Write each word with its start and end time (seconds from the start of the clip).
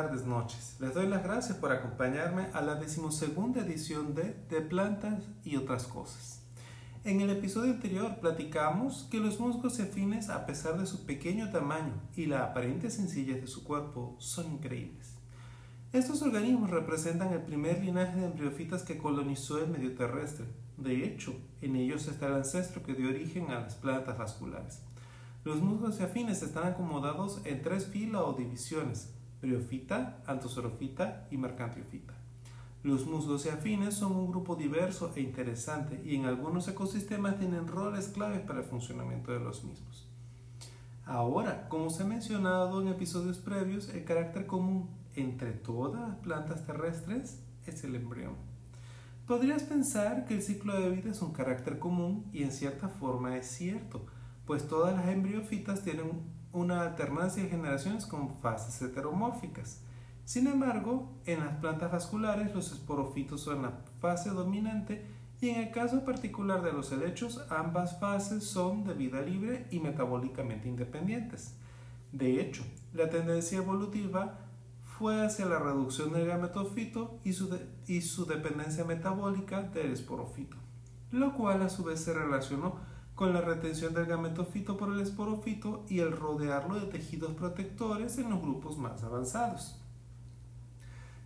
Tardes, 0.00 0.24
noches. 0.24 0.76
Les 0.80 0.94
doy 0.94 1.06
las 1.06 1.22
gracias 1.22 1.58
por 1.58 1.72
acompañarme 1.72 2.46
a 2.54 2.62
la 2.62 2.76
decimosegunda 2.76 3.60
edición 3.60 4.14
de 4.14 4.34
De 4.48 4.62
Plantas 4.62 5.22
y 5.44 5.56
otras 5.56 5.84
cosas. 5.84 6.40
En 7.04 7.20
el 7.20 7.28
episodio 7.28 7.74
anterior 7.74 8.16
platicamos 8.18 9.06
que 9.10 9.20
los 9.20 9.38
musgos 9.38 9.78
afines, 9.78 10.30
a 10.30 10.46
pesar 10.46 10.78
de 10.78 10.86
su 10.86 11.04
pequeño 11.04 11.50
tamaño 11.50 11.92
y 12.16 12.24
la 12.24 12.44
aparente 12.44 12.90
sencillez 12.90 13.42
de 13.42 13.46
su 13.46 13.62
cuerpo, 13.62 14.16
son 14.18 14.54
increíbles. 14.54 15.16
Estos 15.92 16.22
organismos 16.22 16.70
representan 16.70 17.34
el 17.34 17.42
primer 17.42 17.84
linaje 17.84 18.20
de 18.20 18.24
embriofitas 18.24 18.82
que 18.82 18.96
colonizó 18.96 19.62
el 19.62 19.68
medio 19.68 19.94
terrestre. 19.94 20.46
De 20.78 21.04
hecho, 21.04 21.34
en 21.60 21.76
ellos 21.76 22.08
está 22.08 22.28
el 22.28 22.36
ancestro 22.36 22.82
que 22.82 22.94
dio 22.94 23.10
origen 23.10 23.50
a 23.50 23.60
las 23.60 23.74
plantas 23.74 24.16
vasculares. 24.16 24.80
Los 25.44 25.60
musgos 25.60 26.00
afines 26.00 26.42
están 26.42 26.68
acomodados 26.68 27.42
en 27.44 27.60
tres 27.60 27.84
filas 27.84 28.22
o 28.24 28.32
divisiones, 28.32 29.10
briofita, 29.40 30.22
antosorofita 30.26 31.26
y 31.30 31.36
mercantiofita. 31.36 32.14
Los 32.82 33.06
musgos 33.06 33.46
afines 33.46 33.94
son 33.94 34.12
un 34.12 34.30
grupo 34.30 34.56
diverso 34.56 35.12
e 35.14 35.20
interesante 35.20 36.00
y 36.04 36.16
en 36.16 36.24
algunos 36.24 36.66
ecosistemas 36.66 37.38
tienen 37.38 37.68
roles 37.68 38.08
claves 38.08 38.40
para 38.40 38.60
el 38.60 38.64
funcionamiento 38.64 39.32
de 39.32 39.40
los 39.40 39.64
mismos. 39.64 40.08
Ahora, 41.04 41.68
como 41.68 41.90
se 41.90 42.04
ha 42.04 42.06
mencionado 42.06 42.80
en 42.80 42.88
episodios 42.88 43.38
previos, 43.38 43.88
el 43.90 44.04
carácter 44.04 44.46
común 44.46 44.88
entre 45.14 45.52
todas 45.52 46.08
las 46.08 46.16
plantas 46.18 46.64
terrestres 46.64 47.40
es 47.66 47.84
el 47.84 47.96
embrión. 47.96 48.34
Podrías 49.26 49.62
pensar 49.62 50.24
que 50.24 50.34
el 50.34 50.42
ciclo 50.42 50.80
de 50.80 50.90
vida 50.90 51.10
es 51.10 51.20
un 51.20 51.32
carácter 51.32 51.78
común 51.78 52.24
y 52.32 52.42
en 52.44 52.52
cierta 52.52 52.88
forma 52.88 53.36
es 53.36 53.46
cierto, 53.46 54.06
pues 54.46 54.66
todas 54.66 54.94
las 54.96 55.08
embriofitas 55.08 55.82
tienen 55.82 56.22
una 56.52 56.82
alternancia 56.82 57.42
de 57.42 57.48
generaciones 57.48 58.06
con 58.06 58.36
fases 58.40 58.80
heteromórficas. 58.82 59.82
Sin 60.24 60.46
embargo, 60.46 61.10
en 61.26 61.40
las 61.40 61.56
plantas 61.56 61.92
vasculares 61.92 62.54
los 62.54 62.72
esporofitos 62.72 63.42
son 63.42 63.62
la 63.62 63.72
fase 64.00 64.30
dominante 64.30 65.04
y 65.40 65.48
en 65.48 65.60
el 65.60 65.70
caso 65.70 66.04
particular 66.04 66.62
de 66.62 66.72
los 66.72 66.92
helechos 66.92 67.40
ambas 67.48 67.98
fases 67.98 68.44
son 68.44 68.84
de 68.84 68.94
vida 68.94 69.22
libre 69.22 69.66
y 69.70 69.80
metabólicamente 69.80 70.68
independientes. 70.68 71.54
De 72.12 72.40
hecho, 72.40 72.62
la 72.92 73.08
tendencia 73.08 73.58
evolutiva 73.58 74.38
fue 74.98 75.24
hacia 75.24 75.46
la 75.46 75.58
reducción 75.58 76.12
del 76.12 76.26
gametofito 76.26 77.18
y 77.24 77.32
su, 77.32 77.58
y 77.86 78.02
su 78.02 78.26
dependencia 78.26 78.84
metabólica 78.84 79.62
del 79.62 79.92
esporofito, 79.92 80.56
lo 81.10 81.34
cual 81.34 81.62
a 81.62 81.70
su 81.70 81.84
vez 81.84 82.00
se 82.00 82.12
relacionó 82.12 82.76
con 83.20 83.34
la 83.34 83.42
retención 83.42 83.92
del 83.92 84.06
gametofito 84.06 84.78
por 84.78 84.94
el 84.94 85.00
esporofito 85.00 85.84
y 85.90 85.98
el 86.00 86.10
rodearlo 86.10 86.80
de 86.80 86.86
tejidos 86.86 87.34
protectores 87.34 88.16
en 88.16 88.30
los 88.30 88.40
grupos 88.40 88.78
más 88.78 89.04
avanzados. 89.04 89.78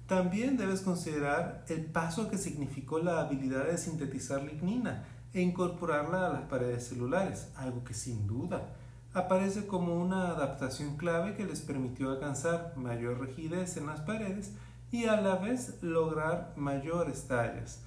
También 0.09 0.57
debes 0.57 0.81
considerar 0.81 1.65
el 1.69 1.85
paso 1.85 2.29
que 2.29 2.37
significó 2.37 2.99
la 2.99 3.21
habilidad 3.21 3.67
de 3.67 3.79
sintetizar 3.79 4.43
lignina 4.43 5.05
e 5.33 5.41
incorporarla 5.41 6.27
a 6.27 6.31
las 6.31 6.43
paredes 6.49 6.89
celulares, 6.89 7.47
algo 7.55 7.85
que 7.85 7.95
sin 7.95 8.27
duda 8.27 8.75
aparece 9.13 9.69
como 9.69 9.95
una 9.95 10.31
adaptación 10.31 10.97
clave 10.97 11.37
que 11.37 11.47
les 11.47 11.61
permitió 11.61 12.11
alcanzar 12.11 12.73
mayor 12.77 13.21
rigidez 13.21 13.77
en 13.77 13.87
las 13.87 14.01
paredes 14.01 14.51
y 14.91 15.05
a 15.05 15.21
la 15.21 15.37
vez 15.37 15.81
lograr 15.81 16.55
mayores 16.57 17.29
tallas, 17.29 17.85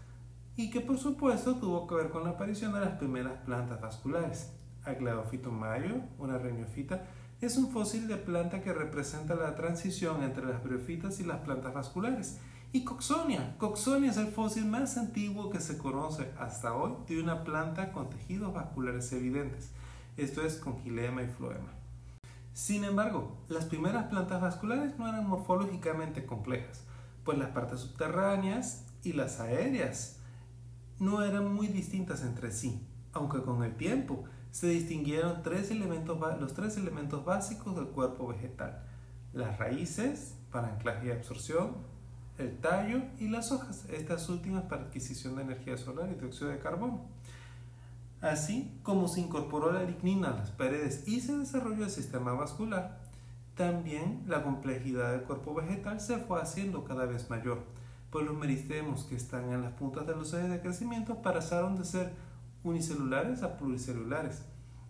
y 0.57 0.69
que 0.69 0.81
por 0.81 0.97
supuesto 0.97 1.55
tuvo 1.55 1.87
que 1.87 1.95
ver 1.95 2.09
con 2.09 2.25
la 2.25 2.31
aparición 2.31 2.73
de 2.73 2.81
las 2.81 2.97
primeras 2.97 3.41
plantas 3.45 3.79
vasculares. 3.79 4.51
Aglaophytum 4.83 5.53
mayo, 5.53 5.95
una 6.17 6.37
reniofita, 6.37 7.05
es 7.39 7.55
un 7.55 7.71
fósil 7.71 8.09
de 8.09 8.17
planta 8.17 8.61
que 8.61 8.73
representa 8.73 9.35
la 9.35 9.55
transición 9.55 10.23
entre 10.23 10.45
las 10.45 10.61
briofitas 10.61 11.19
y 11.21 11.23
las 11.23 11.37
plantas 11.39 11.73
vasculares. 11.73 12.39
Y 12.73 12.83
Coxonia. 12.83 13.55
Coxonia 13.57 14.11
es 14.11 14.17
el 14.17 14.27
fósil 14.27 14.65
más 14.65 14.97
antiguo 14.97 15.49
que 15.49 15.61
se 15.61 15.77
conoce 15.77 16.33
hasta 16.37 16.73
hoy 16.73 16.93
de 17.07 17.21
una 17.21 17.45
planta 17.45 17.93
con 17.93 18.09
tejidos 18.09 18.53
vasculares 18.53 19.13
evidentes 19.13 19.71
esto 20.17 20.41
es 20.41 20.55
con 20.55 20.79
gilema 20.81 21.21
y 21.21 21.27
floema. 21.27 21.71
Sin 22.53 22.83
embargo, 22.83 23.37
las 23.49 23.65
primeras 23.65 24.05
plantas 24.05 24.41
vasculares 24.41 24.97
no 24.97 25.07
eran 25.07 25.27
morfológicamente 25.27 26.25
complejas, 26.25 26.83
pues 27.23 27.37
las 27.37 27.51
partes 27.51 27.81
subterráneas 27.81 28.83
y 29.03 29.13
las 29.13 29.39
aéreas 29.39 30.16
no 30.99 31.23
eran 31.23 31.53
muy 31.53 31.67
distintas 31.67 32.23
entre 32.23 32.51
sí, 32.51 32.81
aunque 33.13 33.41
con 33.41 33.63
el 33.63 33.75
tiempo 33.75 34.23
se 34.51 34.67
distinguieron 34.67 35.43
tres 35.43 35.71
elementos, 35.71 36.17
los 36.39 36.53
tres 36.53 36.77
elementos 36.77 37.23
básicos 37.23 37.75
del 37.75 37.87
cuerpo 37.87 38.27
vegetal, 38.27 38.83
las 39.33 39.57
raíces 39.59 40.35
para 40.51 40.69
anclaje 40.69 41.07
y 41.07 41.11
absorción, 41.11 41.75
el 42.37 42.57
tallo 42.57 43.01
y 43.19 43.27
las 43.27 43.51
hojas, 43.51 43.85
estas 43.89 44.29
últimas 44.29 44.63
para 44.63 44.83
adquisición 44.83 45.35
de 45.35 45.43
energía 45.43 45.77
solar 45.77 46.09
y 46.11 46.19
dióxido 46.19 46.49
de 46.49 46.59
carbono. 46.59 47.05
Así 48.21 48.79
como 48.81 49.07
se 49.07 49.21
incorporó 49.21 49.71
la 49.71 49.83
lignina 49.83 50.29
a 50.29 50.37
las 50.37 50.49
paredes 50.51 51.07
y 51.07 51.21
se 51.21 51.37
desarrolló 51.37 51.83
el 51.83 51.91
sistema 51.91 52.33
vascular, 52.33 52.99
también 53.55 54.23
la 54.27 54.43
complejidad 54.43 55.11
del 55.11 55.23
cuerpo 55.23 55.53
vegetal 55.53 55.99
se 55.99 56.17
fue 56.17 56.41
haciendo 56.41 56.83
cada 56.83 57.05
vez 57.05 57.29
mayor, 57.29 57.63
pues 58.09 58.25
los 58.25 58.37
meristemos 58.37 59.03
que 59.03 59.15
están 59.15 59.51
en 59.51 59.61
las 59.61 59.73
puntas 59.73 60.07
de 60.07 60.15
los 60.15 60.33
ejes 60.33 60.49
de 60.49 60.61
crecimiento 60.61 61.21
pasaron 61.21 61.75
de 61.75 61.85
ser 61.85 62.13
unicelulares 62.63 63.43
a 63.43 63.57
pluricelulares. 63.57 64.43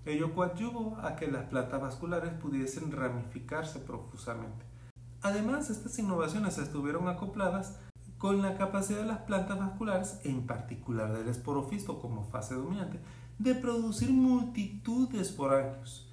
Ello 0.05 0.33
coadyuvó 0.33 0.97
a 1.01 1.15
que 1.15 1.27
las 1.27 1.45
plantas 1.45 1.81
vasculares 1.81 2.31
pudiesen 2.33 2.91
ramificarse 2.91 3.79
profusamente. 3.79 4.65
Además, 5.21 5.69
estas 5.69 5.97
innovaciones 5.99 6.57
estuvieron 6.57 7.07
acopladas 7.07 7.77
con 8.17 8.41
la 8.41 8.57
capacidad 8.57 8.99
de 8.99 9.07
las 9.07 9.19
plantas 9.19 9.59
vasculares, 9.59 10.21
en 10.23 10.47
particular 10.47 11.15
del 11.15 11.27
esporofisto 11.27 11.99
como 11.99 12.23
fase 12.23 12.55
dominante, 12.55 12.99
de 13.37 13.53
producir 13.55 14.11
multitud 14.11 15.09
de 15.09 15.21
esporangios. 15.21 16.09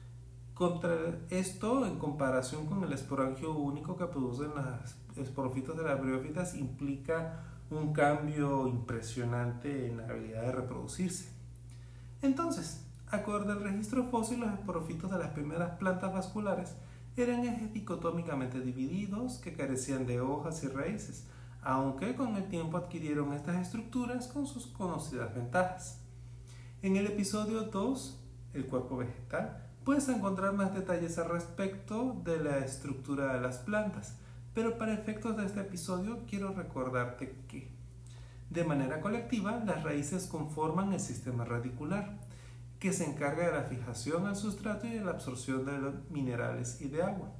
Contra 0.54 1.18
esto, 1.30 1.86
en 1.86 1.98
comparación 1.98 2.66
con 2.66 2.84
el 2.84 2.92
esporangio 2.92 3.54
único 3.54 3.96
que 3.96 4.06
producen 4.06 4.54
las 4.54 4.94
esporofitos 5.16 5.76
de 5.76 5.84
las 5.84 6.00
briófitas, 6.00 6.54
implica 6.54 7.40
un 7.70 7.92
cambio 7.92 8.66
impresionante 8.68 9.88
en 9.88 9.96
la 9.96 10.04
habilidad 10.04 10.42
de 10.42 10.52
reproducirse. 10.52 11.28
Entonces, 12.22 12.84
acorde 13.08 13.52
al 13.52 13.62
registro 13.62 14.04
fósil, 14.04 14.40
los 14.40 14.52
esporofitos 14.52 15.10
de 15.10 15.18
las 15.18 15.30
primeras 15.30 15.76
plantas 15.78 16.12
vasculares 16.12 16.74
eran 17.16 17.44
ejes 17.44 17.72
dicotómicamente 17.72 18.60
divididos 18.60 19.38
que 19.38 19.54
carecían 19.54 20.06
de 20.06 20.20
hojas 20.20 20.64
y 20.64 20.68
raíces, 20.68 21.26
aunque 21.62 22.14
con 22.14 22.36
el 22.36 22.48
tiempo 22.48 22.76
adquirieron 22.76 23.32
estas 23.32 23.56
estructuras 23.56 24.28
con 24.28 24.46
sus 24.46 24.66
conocidas 24.66 25.34
ventajas. 25.34 26.00
En 26.82 26.96
el 26.96 27.06
episodio 27.06 27.62
2, 27.62 28.20
el 28.54 28.66
cuerpo 28.66 28.98
vegetal, 28.98 29.64
puedes 29.84 30.08
encontrar 30.08 30.54
más 30.54 30.74
detalles 30.74 31.18
al 31.18 31.30
respecto 31.30 32.20
de 32.24 32.42
la 32.42 32.58
estructura 32.58 33.34
de 33.34 33.40
las 33.40 33.58
plantas, 33.58 34.16
pero 34.54 34.78
para 34.78 34.94
efectos 34.94 35.36
de 35.36 35.46
este 35.46 35.60
episodio 35.60 36.20
quiero 36.28 36.54
recordarte 36.54 37.34
que, 37.48 37.68
de 38.50 38.64
manera 38.64 39.00
colectiva, 39.00 39.62
las 39.66 39.82
raíces 39.82 40.26
conforman 40.26 40.92
el 40.92 41.00
sistema 41.00 41.44
radicular, 41.44 42.18
que 42.78 42.92
se 42.92 43.04
encarga 43.04 43.46
de 43.46 43.52
la 43.52 43.64
fijación 43.64 44.26
al 44.26 44.36
sustrato 44.36 44.86
y 44.86 44.90
de 44.90 45.04
la 45.04 45.12
absorción 45.12 45.64
de 45.64 45.78
los 45.78 45.94
minerales 46.10 46.80
y 46.80 46.88
de 46.88 47.02
agua, 47.02 47.32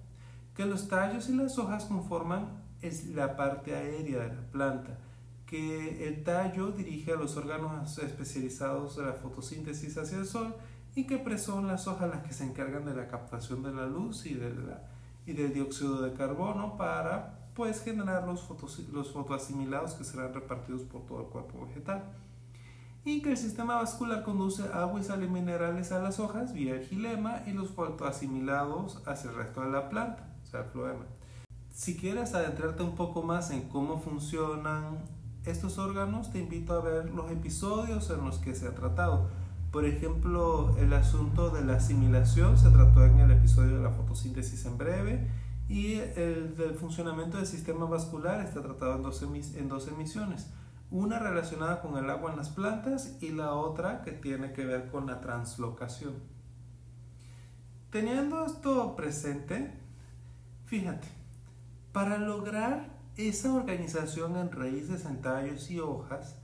que 0.56 0.66
los 0.66 0.88
tallos 0.88 1.28
y 1.28 1.34
las 1.34 1.58
hojas 1.58 1.84
conforman 1.84 2.62
es 2.82 3.06
la 3.06 3.37
parte 3.37 3.75
aérea 3.75 4.20
de 4.20 4.34
la 4.34 4.50
planta, 4.50 4.99
que 5.46 6.08
el 6.08 6.25
tallo 6.25 6.72
dirige 6.72 7.12
a 7.12 7.16
los 7.16 7.37
órganos 7.37 7.96
especializados 7.99 8.96
de 8.96 9.05
la 9.05 9.12
fotosíntesis 9.12 9.96
hacia 9.96 10.19
el 10.19 10.26
sol 10.26 10.55
y 10.96 11.06
que 11.06 11.38
son 11.38 11.66
las 11.66 11.87
hojas 11.87 12.11
las 12.11 12.26
que 12.26 12.32
se 12.32 12.44
encargan 12.44 12.84
de 12.84 12.94
la 12.94 13.08
captación 13.08 13.62
de 13.62 13.72
la 13.72 13.87
luz 13.87 14.26
y, 14.26 14.34
de 14.34 14.50
la, 14.55 14.82
y 15.26 15.32
del 15.32 15.53
dióxido 15.53 16.03
de 16.03 16.12
carbono 16.12 16.76
para 16.76 17.49
pues 17.55 17.82
generar 17.82 18.26
los, 18.26 18.49
los 18.93 19.12
fotoasimilados 19.12 19.94
que 19.94 20.05
serán 20.05 20.35
repartidos 20.35 20.82
por 20.82 21.06
todo 21.06 21.21
el 21.21 21.26
cuerpo 21.26 21.67
vegetal. 21.67 22.05
Y 23.05 23.21
que 23.21 23.31
el 23.31 23.37
sistema 23.37 23.76
vascular 23.76 24.25
conduce 24.25 24.62
agua 24.73 24.99
y 25.00 25.05
sales 25.05 25.31
minerales 25.31 25.93
a 25.93 26.00
las 26.00 26.19
hojas 26.19 26.55
vía 26.55 26.75
el 26.75 26.87
gilema 26.87 27.43
y 27.47 27.53
los 27.53 27.71
fotoasimilados 27.71 29.03
hacia 29.06 29.31
el 29.31 29.37
resto 29.37 29.61
de 29.61 29.71
la 29.71 29.88
planta, 29.91 30.35
o 30.43 30.47
sea, 30.47 30.61
el 30.61 30.67
floema. 30.67 31.05
Si 31.71 31.97
quieres 31.97 32.35
adentrarte 32.35 32.82
un 32.82 32.94
poco 32.94 33.23
más 33.23 33.50
en 33.50 33.69
cómo 33.69 34.00
funcionan 34.00 34.99
estos 35.44 35.76
órganos, 35.79 36.32
te 36.32 36.38
invito 36.38 36.73
a 36.73 36.81
ver 36.81 37.11
los 37.11 37.31
episodios 37.31 38.09
en 38.11 38.25
los 38.25 38.38
que 38.38 38.55
se 38.55 38.67
ha 38.67 38.75
tratado. 38.75 39.29
Por 39.75 39.87
ejemplo, 39.87 40.73
el 40.79 40.93
asunto 40.93 41.50
de 41.50 41.65
la 41.65 41.79
asimilación 41.79 42.56
se 42.56 42.71
trató 42.71 43.05
en 43.05 43.19
el 43.19 43.32
episodio 43.32 43.79
de 43.79 43.82
la 43.82 43.91
fotosíntesis 43.91 44.65
en 44.67 44.79
breve 44.79 45.29
y 45.69 45.94
el 45.94 46.55
del 46.56 46.76
funcionamiento 46.76 47.38
del 47.38 47.47
sistema 47.47 47.85
vascular 47.87 48.41
está 48.41 48.62
tratado 48.62 48.94
en 48.94 49.03
dos, 49.03 49.21
en 49.21 49.69
dos 49.69 49.88
emisiones. 49.88 50.49
Una 50.93 51.19
relacionada 51.19 51.82
con 51.82 51.97
el 51.97 52.09
agua 52.09 52.31
en 52.31 52.37
las 52.37 52.50
plantas 52.50 53.19
y 53.21 53.31
la 53.31 53.55
otra 53.55 54.03
que 54.03 54.12
tiene 54.12 54.53
que 54.53 54.65
ver 54.65 54.93
con 54.93 55.06
la 55.06 55.21
translocación. 55.21 56.15
Teniendo 57.91 58.47
esto 58.47 58.94
presente, 58.94 59.73
Fíjate, 60.67 61.09
para 61.91 62.19
lograr 62.19 62.91
esa 63.17 63.53
organización 63.53 64.37
en 64.37 64.53
raíces, 64.53 65.05
en 65.05 65.21
tallos 65.21 65.69
y 65.69 65.81
hojas, 65.81 66.37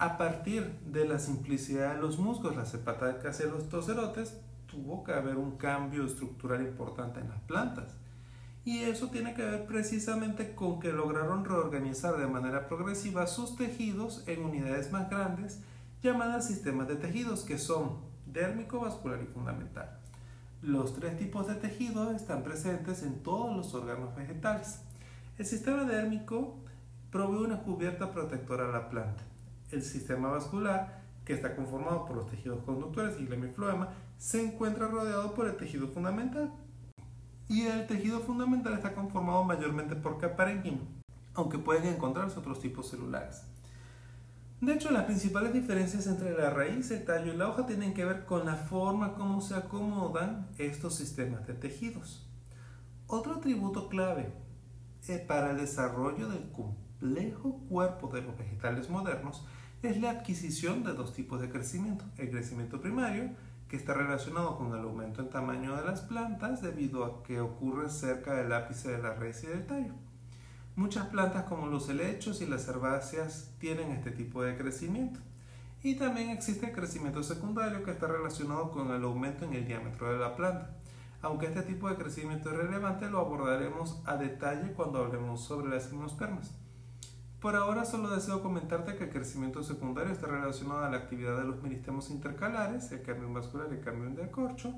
a 0.00 0.16
partir 0.16 0.78
de 0.86 1.06
la 1.06 1.18
simplicidad 1.18 1.94
de 1.94 2.00
los 2.00 2.18
musgos, 2.18 2.56
las 2.56 2.72
hepatacas 2.72 3.38
y 3.40 3.42
los 3.42 3.68
tocerotes, 3.68 4.34
tuvo 4.66 5.04
que 5.04 5.12
haber 5.12 5.36
un 5.36 5.58
cambio 5.58 6.06
estructural 6.06 6.62
importante 6.62 7.20
en 7.20 7.28
las 7.28 7.40
plantas. 7.42 7.94
Y 8.64 8.78
eso 8.78 9.10
tiene 9.10 9.34
que 9.34 9.44
ver 9.44 9.66
precisamente 9.66 10.54
con 10.54 10.80
que 10.80 10.90
lograron 10.90 11.44
reorganizar 11.44 12.16
de 12.16 12.26
manera 12.26 12.66
progresiva 12.66 13.26
sus 13.26 13.56
tejidos 13.56 14.24
en 14.26 14.42
unidades 14.42 14.90
más 14.90 15.10
grandes 15.10 15.60
llamadas 16.02 16.46
sistemas 16.46 16.88
de 16.88 16.96
tejidos 16.96 17.42
que 17.42 17.58
son 17.58 17.98
dérmico, 18.24 18.80
vascular 18.80 19.20
y 19.22 19.26
fundamental. 19.26 19.98
Los 20.62 20.94
tres 20.94 21.18
tipos 21.18 21.46
de 21.46 21.56
tejidos 21.56 22.14
están 22.14 22.42
presentes 22.42 23.02
en 23.02 23.22
todos 23.22 23.54
los 23.54 23.74
órganos 23.74 24.16
vegetales. 24.16 24.80
El 25.36 25.44
sistema 25.44 25.84
dérmico 25.84 26.56
provee 27.10 27.44
una 27.44 27.60
cubierta 27.60 28.10
protectora 28.10 28.66
a 28.66 28.72
la 28.72 28.88
planta. 28.88 29.29
El 29.70 29.82
sistema 29.82 30.30
vascular, 30.30 31.02
que 31.24 31.32
está 31.32 31.54
conformado 31.54 32.04
por 32.06 32.16
los 32.16 32.30
tejidos 32.30 32.64
conductores 32.64 33.18
y 33.18 33.32
hemifloema, 33.32 33.90
se 34.18 34.44
encuentra 34.44 34.88
rodeado 34.88 35.34
por 35.34 35.46
el 35.46 35.56
tejido 35.56 35.88
fundamental. 35.88 36.52
Y 37.48 37.66
el 37.66 37.86
tejido 37.86 38.20
fundamental 38.20 38.74
está 38.74 38.94
conformado 38.94 39.44
mayormente 39.44 39.96
por 39.96 40.18
caparenquima, 40.18 40.82
aunque 41.34 41.58
pueden 41.58 41.94
encontrarse 41.94 42.38
otros 42.38 42.60
tipos 42.60 42.88
celulares. 42.88 43.42
De 44.60 44.74
hecho, 44.74 44.90
las 44.90 45.04
principales 45.04 45.54
diferencias 45.54 46.06
entre 46.06 46.36
la 46.36 46.50
raíz, 46.50 46.90
el 46.90 47.04
tallo 47.04 47.32
y 47.32 47.36
la 47.36 47.48
hoja 47.48 47.64
tienen 47.64 47.94
que 47.94 48.04
ver 48.04 48.26
con 48.26 48.44
la 48.44 48.56
forma 48.56 49.14
como 49.14 49.40
se 49.40 49.54
acomodan 49.54 50.48
estos 50.58 50.96
sistemas 50.96 51.46
de 51.46 51.54
tejidos. 51.54 52.28
Otro 53.06 53.36
atributo 53.36 53.88
clave 53.88 54.34
eh, 55.08 55.24
para 55.26 55.52
el 55.52 55.56
desarrollo 55.56 56.28
del 56.28 56.52
complejo 56.52 57.58
cuerpo 57.70 58.08
de 58.08 58.20
los 58.20 58.36
vegetales 58.36 58.90
modernos 58.90 59.46
es 59.82 60.00
la 60.00 60.10
adquisición 60.10 60.84
de 60.84 60.92
dos 60.92 61.14
tipos 61.14 61.40
de 61.40 61.48
crecimiento. 61.48 62.04
El 62.18 62.30
crecimiento 62.30 62.80
primario, 62.80 63.30
que 63.68 63.76
está 63.76 63.94
relacionado 63.94 64.58
con 64.58 64.74
el 64.74 64.84
aumento 64.84 65.22
en 65.22 65.30
tamaño 65.30 65.76
de 65.76 65.84
las 65.84 66.00
plantas 66.02 66.60
debido 66.60 67.04
a 67.04 67.22
que 67.22 67.40
ocurre 67.40 67.88
cerca 67.88 68.34
del 68.34 68.52
ápice 68.52 68.90
de 68.90 68.98
la 68.98 69.14
raíz 69.14 69.44
y 69.44 69.46
del 69.46 69.66
tallo 69.66 69.94
Muchas 70.76 71.06
plantas 71.08 71.44
como 71.44 71.66
los 71.66 71.88
helechos 71.88 72.40
y 72.40 72.46
las 72.46 72.66
herbáceas 72.68 73.50
tienen 73.58 73.90
este 73.90 74.10
tipo 74.10 74.42
de 74.42 74.56
crecimiento. 74.56 75.20
Y 75.82 75.94
también 75.96 76.30
existe 76.30 76.66
el 76.66 76.72
crecimiento 76.72 77.22
secundario 77.22 77.82
que 77.82 77.90
está 77.90 78.06
relacionado 78.06 78.70
con 78.70 78.90
el 78.90 79.02
aumento 79.02 79.44
en 79.44 79.54
el 79.54 79.66
diámetro 79.66 80.12
de 80.12 80.18
la 80.18 80.36
planta. 80.36 80.70
Aunque 81.22 81.46
este 81.46 81.62
tipo 81.62 81.88
de 81.88 81.96
crecimiento 81.96 82.50
es 82.50 82.56
relevante, 82.56 83.10
lo 83.10 83.18
abordaremos 83.18 84.00
a 84.06 84.16
detalle 84.16 84.72
cuando 84.72 85.04
hablemos 85.04 85.42
sobre 85.44 85.68
las 85.70 85.90
gimnospermas. 85.90 86.52
Por 87.40 87.56
ahora 87.56 87.86
solo 87.86 88.10
deseo 88.10 88.42
comentarte 88.42 88.96
que 88.96 89.04
el 89.04 89.10
crecimiento 89.10 89.62
secundario 89.62 90.12
está 90.12 90.26
relacionado 90.26 90.84
a 90.84 90.90
la 90.90 90.98
actividad 90.98 91.38
de 91.38 91.44
los 91.44 91.62
meristemos 91.62 92.10
intercalares, 92.10 92.92
el 92.92 93.00
cambio 93.00 93.32
vascular 93.32 93.68
y 93.70 93.76
el 93.76 93.80
cambio 93.80 94.10
de 94.10 94.30
corcho, 94.30 94.74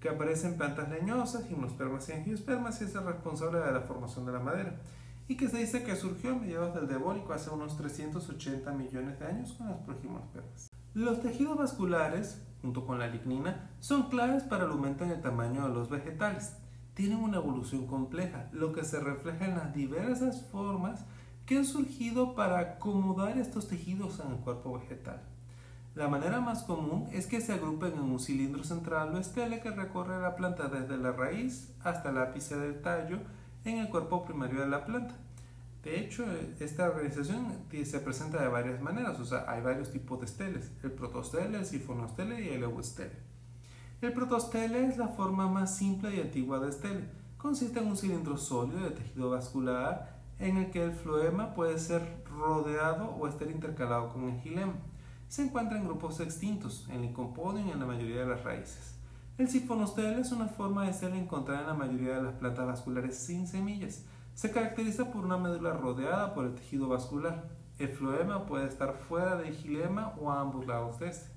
que 0.00 0.08
aparece 0.08 0.48
en 0.48 0.56
plantas 0.56 0.88
leñosas, 0.88 1.46
gimnospermas 1.46 2.08
y 2.08 2.12
angiospermas 2.12 2.80
y 2.80 2.84
es 2.84 2.94
el 2.94 3.04
responsable 3.04 3.58
de 3.58 3.70
la 3.70 3.82
formación 3.82 4.24
de 4.24 4.32
la 4.32 4.40
madera 4.40 4.80
y 5.28 5.36
que 5.36 5.48
se 5.48 5.58
dice 5.58 5.82
que 5.82 5.96
surgió 5.96 6.32
a 6.32 6.38
mediados 6.38 6.74
del 6.74 6.88
Devónico 6.88 7.34
hace 7.34 7.50
unos 7.50 7.76
380 7.76 8.72
millones 8.72 9.18
de 9.18 9.26
años 9.26 9.52
con 9.52 9.68
las 9.68 9.78
perlas. 9.80 10.70
Los 10.94 11.20
tejidos 11.20 11.58
vasculares, 11.58 12.40
junto 12.62 12.86
con 12.86 12.98
la 12.98 13.08
lignina, 13.08 13.70
son 13.80 14.08
claves 14.08 14.44
para 14.44 14.64
el 14.64 14.70
aumento 14.70 15.04
en 15.04 15.10
el 15.10 15.20
tamaño 15.20 15.68
de 15.68 15.74
los 15.74 15.90
vegetales. 15.90 16.56
Tienen 16.94 17.18
una 17.18 17.36
evolución 17.36 17.86
compleja, 17.86 18.48
lo 18.52 18.72
que 18.72 18.84
se 18.84 19.00
refleja 19.00 19.44
en 19.44 19.56
las 19.56 19.74
diversas 19.74 20.46
formas 20.46 21.04
que 21.46 21.58
han 21.58 21.64
surgido 21.64 22.34
para 22.34 22.58
acomodar 22.58 23.38
estos 23.38 23.68
tejidos 23.68 24.20
en 24.20 24.32
el 24.32 24.38
cuerpo 24.38 24.78
vegetal. 24.78 25.22
La 25.94 26.08
manera 26.08 26.40
más 26.40 26.64
común 26.64 27.08
es 27.12 27.26
que 27.26 27.40
se 27.40 27.54
agrupen 27.54 27.94
en 27.94 28.00
un 28.00 28.20
cilindro 28.20 28.64
central 28.64 29.14
o 29.14 29.18
estele 29.18 29.60
que 29.60 29.70
recorre 29.70 30.20
la 30.20 30.36
planta 30.36 30.68
desde 30.68 30.98
la 30.98 31.12
raíz 31.12 31.72
hasta 31.82 32.10
el 32.10 32.18
ápice 32.18 32.56
del 32.56 32.82
tallo 32.82 33.18
en 33.64 33.78
el 33.78 33.88
cuerpo 33.88 34.24
primario 34.24 34.60
de 34.60 34.68
la 34.68 34.84
planta. 34.84 35.14
De 35.82 36.00
hecho, 36.00 36.24
esta 36.58 36.90
organización 36.90 37.46
se 37.84 38.00
presenta 38.00 38.42
de 38.42 38.48
varias 38.48 38.82
maneras, 38.82 39.20
o 39.20 39.24
sea, 39.24 39.44
hay 39.48 39.62
varios 39.62 39.92
tipos 39.92 40.18
de 40.18 40.26
esteles, 40.26 40.72
el 40.82 40.90
protostele, 40.90 41.58
el 41.58 41.64
sifonostele 41.64 42.44
y 42.44 42.48
el 42.48 42.64
euestele. 42.64 43.14
El 44.02 44.12
protostele 44.12 44.86
es 44.88 44.98
la 44.98 45.08
forma 45.08 45.48
más 45.48 45.76
simple 45.76 46.14
y 46.14 46.20
antigua 46.20 46.58
de 46.58 46.70
estele. 46.70 47.04
Consiste 47.38 47.78
en 47.78 47.86
un 47.86 47.96
cilindro 47.96 48.36
sólido 48.36 48.80
de 48.80 48.90
tejido 48.90 49.30
vascular 49.30 50.15
en 50.38 50.58
el 50.58 50.70
que 50.70 50.82
el 50.82 50.92
floema 50.92 51.54
puede 51.54 51.78
ser 51.78 52.24
rodeado 52.24 53.10
o 53.10 53.26
estar 53.26 53.50
intercalado 53.50 54.12
con 54.12 54.28
el 54.28 54.40
gilema. 54.40 54.74
Se 55.28 55.42
encuentra 55.42 55.78
en 55.78 55.84
grupos 55.84 56.20
extintos, 56.20 56.86
en 56.90 57.04
el 57.04 57.12
compodio 57.12 57.64
y 57.64 57.70
en 57.70 57.80
la 57.80 57.86
mayoría 57.86 58.20
de 58.20 58.26
las 58.26 58.44
raíces. 58.44 58.94
El 59.38 59.48
sifonostel 59.48 60.18
es 60.18 60.32
una 60.32 60.48
forma 60.48 60.86
de 60.86 60.92
ser 60.92 61.12
encontrada 61.14 61.60
en 61.60 61.66
la 61.66 61.74
mayoría 61.74 62.16
de 62.16 62.22
las 62.22 62.34
plantas 62.34 62.66
vasculares 62.66 63.18
sin 63.18 63.46
semillas. 63.46 64.04
Se 64.34 64.50
caracteriza 64.50 65.10
por 65.10 65.24
una 65.24 65.36
médula 65.36 65.72
rodeada 65.72 66.34
por 66.34 66.46
el 66.46 66.54
tejido 66.54 66.88
vascular. 66.88 67.48
El 67.78 67.88
floema 67.88 68.46
puede 68.46 68.66
estar 68.66 68.94
fuera 68.94 69.36
del 69.36 69.54
gilema 69.54 70.14
o 70.20 70.30
a 70.30 70.40
ambos 70.40 70.66
lados 70.66 70.98
de 71.00 71.08
este. 71.08 71.30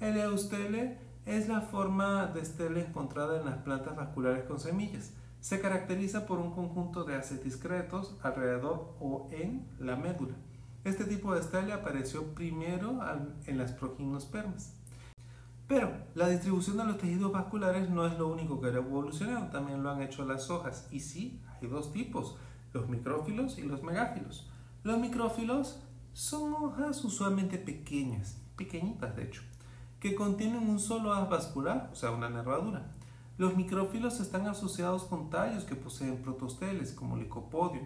El 0.00 0.16
eustele 0.18 0.98
es 1.26 1.48
la 1.48 1.60
forma 1.62 2.26
de 2.26 2.40
estele 2.40 2.84
encontrada 2.84 3.38
en 3.38 3.44
las 3.44 3.58
plantas 3.58 3.96
vasculares 3.96 4.44
con 4.44 4.60
semillas. 4.60 5.12
Se 5.42 5.60
caracteriza 5.60 6.24
por 6.24 6.38
un 6.38 6.52
conjunto 6.52 7.02
de 7.02 7.16
haces 7.16 7.42
discretos 7.42 8.14
alrededor 8.22 8.94
o 9.00 9.28
en 9.32 9.66
la 9.80 9.96
médula. 9.96 10.36
Este 10.84 11.04
tipo 11.04 11.34
de 11.34 11.40
estele 11.40 11.72
apareció 11.72 12.32
primero 12.32 13.00
en 13.46 13.58
las 13.58 13.72
progimnospermas. 13.72 14.76
Pero 15.66 15.90
la 16.14 16.28
distribución 16.28 16.76
de 16.76 16.84
los 16.84 16.98
tejidos 16.98 17.32
vasculares 17.32 17.90
no 17.90 18.06
es 18.06 18.16
lo 18.16 18.28
único 18.28 18.60
que 18.60 18.68
ha 18.68 18.74
evolucionado, 18.74 19.50
también 19.50 19.82
lo 19.82 19.90
han 19.90 20.00
hecho 20.00 20.24
las 20.24 20.48
hojas. 20.48 20.86
Y 20.92 21.00
sí, 21.00 21.40
hay 21.60 21.66
dos 21.66 21.92
tipos, 21.92 22.36
los 22.72 22.88
micrófilos 22.88 23.58
y 23.58 23.62
los 23.62 23.82
megáfilos. 23.82 24.48
Los 24.84 25.00
micrófilos 25.00 25.80
son 26.12 26.54
hojas 26.54 27.04
usualmente 27.04 27.58
pequeñas, 27.58 28.40
pequeñitas 28.54 29.16
de 29.16 29.24
hecho, 29.24 29.42
que 29.98 30.14
contienen 30.14 30.68
un 30.68 30.78
solo 30.78 31.12
haz 31.12 31.28
vascular, 31.28 31.90
o 31.92 31.96
sea, 31.96 32.12
una 32.12 32.30
nervadura. 32.30 32.91
Los 33.38 33.56
micrófilos 33.56 34.20
están 34.20 34.46
asociados 34.46 35.04
con 35.04 35.30
tallos 35.30 35.64
que 35.64 35.74
poseen 35.74 36.22
protosteles, 36.22 36.92
como 36.92 37.16
licopodio. 37.16 37.82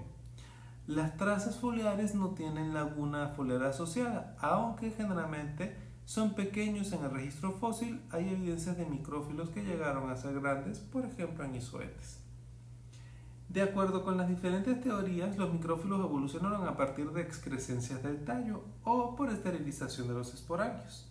Las 0.86 1.16
trazas 1.16 1.56
foliares 1.56 2.14
no 2.14 2.30
tienen 2.30 2.74
laguna 2.74 3.28
foliar 3.28 3.62
asociada, 3.62 4.36
aunque 4.40 4.90
generalmente 4.90 5.76
son 6.04 6.34
pequeños 6.34 6.92
en 6.92 7.04
el 7.04 7.10
registro 7.10 7.52
fósil, 7.52 8.00
hay 8.10 8.28
evidencias 8.28 8.76
de 8.76 8.86
micrófilos 8.86 9.50
que 9.50 9.64
llegaron 9.64 10.08
a 10.08 10.16
ser 10.16 10.40
grandes, 10.40 10.78
por 10.78 11.04
ejemplo 11.04 11.44
en 11.44 11.56
isoetes. 11.56 12.20
De 13.48 13.62
acuerdo 13.62 14.04
con 14.04 14.16
las 14.16 14.28
diferentes 14.28 14.80
teorías, 14.80 15.36
los 15.36 15.52
micrófilos 15.52 16.00
evolucionaron 16.00 16.66
a 16.66 16.76
partir 16.76 17.10
de 17.10 17.22
excrescencias 17.22 18.02
del 18.02 18.24
tallo 18.24 18.62
o 18.84 19.16
por 19.16 19.30
esterilización 19.30 20.08
de 20.08 20.14
los 20.14 20.34
esporangios. 20.34 21.08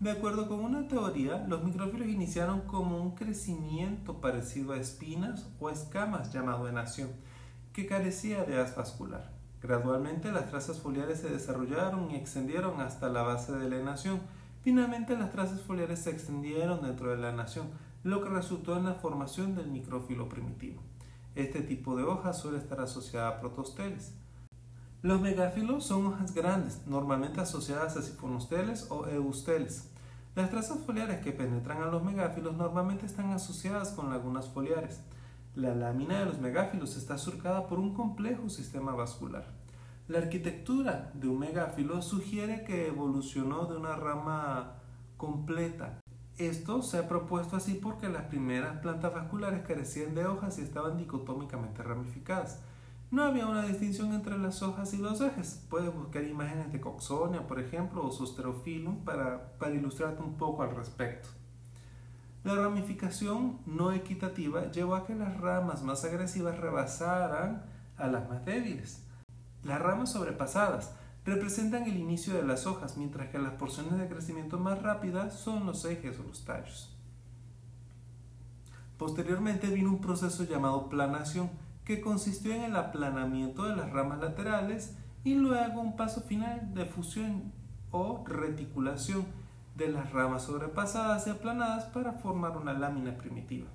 De 0.00 0.10
acuerdo 0.10 0.48
con 0.48 0.60
una 0.60 0.88
teoría, 0.88 1.44
los 1.46 1.62
micrófilos 1.62 2.08
iniciaron 2.08 2.62
como 2.62 3.02
un 3.02 3.14
crecimiento 3.14 4.18
parecido 4.18 4.72
a 4.72 4.78
espinas 4.78 5.46
o 5.60 5.68
escamas 5.68 6.32
llamado 6.32 6.66
enación, 6.68 7.10
que 7.74 7.84
carecía 7.84 8.44
de 8.44 8.58
haz 8.58 8.74
vascular. 8.74 9.30
Gradualmente 9.60 10.32
las 10.32 10.48
trazas 10.48 10.80
foliares 10.80 11.20
se 11.20 11.28
desarrollaron 11.28 12.10
y 12.10 12.16
extendieron 12.16 12.80
hasta 12.80 13.10
la 13.10 13.20
base 13.20 13.52
de 13.52 13.68
la 13.68 13.84
nación. 13.84 14.22
Finalmente 14.62 15.18
las 15.18 15.32
trazas 15.32 15.60
foliares 15.60 15.98
se 15.98 16.08
extendieron 16.12 16.80
dentro 16.80 17.10
de 17.10 17.18
la 17.18 17.32
nación, 17.32 17.68
lo 18.02 18.22
que 18.22 18.30
resultó 18.30 18.78
en 18.78 18.84
la 18.84 18.94
formación 18.94 19.54
del 19.54 19.66
micrófilo 19.66 20.30
primitivo. 20.30 20.80
Este 21.34 21.60
tipo 21.60 21.94
de 21.94 22.04
hojas 22.04 22.40
suele 22.40 22.56
estar 22.56 22.80
asociada 22.80 23.28
a 23.28 23.40
protosteles. 23.40 24.14
Los 25.02 25.22
megáfilos 25.22 25.86
son 25.86 26.08
hojas 26.08 26.34
grandes, 26.34 26.82
normalmente 26.86 27.40
asociadas 27.40 27.96
a 27.96 28.02
sifonosteles 28.02 28.86
o 28.90 29.06
eusteles. 29.06 29.88
Las 30.34 30.50
trazas 30.50 30.80
foliares 30.84 31.20
que 31.20 31.32
penetran 31.32 31.82
a 31.82 31.86
los 31.86 32.04
megáfilos 32.04 32.54
normalmente 32.54 33.06
están 33.06 33.30
asociadas 33.30 33.92
con 33.92 34.10
lagunas 34.10 34.50
foliares. 34.50 35.00
La 35.54 35.74
lámina 35.74 36.18
de 36.18 36.26
los 36.26 36.38
megáfilos 36.38 36.98
está 36.98 37.16
surcada 37.16 37.66
por 37.66 37.78
un 37.78 37.94
complejo 37.94 38.50
sistema 38.50 38.92
vascular. 38.92 39.46
La 40.06 40.18
arquitectura 40.18 41.10
de 41.14 41.28
un 41.28 41.38
megáfilo 41.38 42.02
sugiere 42.02 42.64
que 42.64 42.88
evolucionó 42.88 43.64
de 43.64 43.78
una 43.78 43.96
rama 43.96 44.74
completa. 45.16 45.98
Esto 46.36 46.82
se 46.82 46.98
ha 46.98 47.08
propuesto 47.08 47.56
así 47.56 47.72
porque 47.72 48.10
las 48.10 48.24
primeras 48.24 48.80
plantas 48.80 49.14
vasculares 49.14 49.66
carecían 49.66 50.14
de 50.14 50.26
hojas 50.26 50.58
y 50.58 50.62
estaban 50.62 50.98
dicotómicamente 50.98 51.82
ramificadas. 51.82 52.60
No 53.10 53.24
había 53.24 53.46
una 53.46 53.62
distinción 53.62 54.12
entre 54.12 54.38
las 54.38 54.62
hojas 54.62 54.94
y 54.94 54.98
los 54.98 55.20
ejes. 55.20 55.66
Puedes 55.68 55.92
buscar 55.92 56.22
imágenes 56.22 56.70
de 56.70 56.80
Coxonia, 56.80 57.44
por 57.46 57.58
ejemplo, 57.58 58.06
o 58.06 58.12
Sosterophyllum 58.12 59.04
para, 59.04 59.58
para 59.58 59.74
ilustrarte 59.74 60.22
un 60.22 60.36
poco 60.36 60.62
al 60.62 60.76
respecto. 60.76 61.28
La 62.44 62.54
ramificación 62.54 63.58
no 63.66 63.92
equitativa 63.92 64.70
llevó 64.70 64.94
a 64.94 65.06
que 65.06 65.16
las 65.16 65.36
ramas 65.38 65.82
más 65.82 66.04
agresivas 66.04 66.58
rebasaran 66.58 67.64
a 67.96 68.06
las 68.06 68.28
más 68.28 68.44
débiles. 68.44 69.04
Las 69.64 69.82
ramas 69.82 70.12
sobrepasadas 70.12 70.94
representan 71.24 71.82
el 71.82 71.98
inicio 71.98 72.34
de 72.34 72.44
las 72.44 72.66
hojas, 72.66 72.96
mientras 72.96 73.28
que 73.28 73.38
las 73.38 73.54
porciones 73.54 73.98
de 73.98 74.08
crecimiento 74.08 74.58
más 74.58 74.80
rápidas 74.82 75.34
son 75.34 75.66
los 75.66 75.84
ejes 75.84 76.18
o 76.18 76.22
los 76.22 76.44
tallos. 76.44 76.96
Posteriormente 78.96 79.66
vino 79.66 79.90
un 79.90 80.00
proceso 80.00 80.44
llamado 80.44 80.88
planación, 80.88 81.50
que 81.90 82.00
consistió 82.00 82.54
en 82.54 82.62
el 82.62 82.76
aplanamiento 82.76 83.64
de 83.64 83.74
las 83.74 83.90
ramas 83.90 84.20
laterales 84.20 84.96
y 85.24 85.34
luego 85.34 85.80
un 85.80 85.96
paso 85.96 86.20
final 86.20 86.72
de 86.72 86.84
fusión 86.84 87.52
o 87.90 88.24
reticulación 88.24 89.26
de 89.74 89.88
las 89.88 90.12
ramas 90.12 90.44
sobrepasadas 90.44 91.26
y 91.26 91.30
aplanadas 91.30 91.86
para 91.86 92.12
formar 92.12 92.56
una 92.56 92.74
lámina 92.74 93.18
primitiva. 93.18 93.66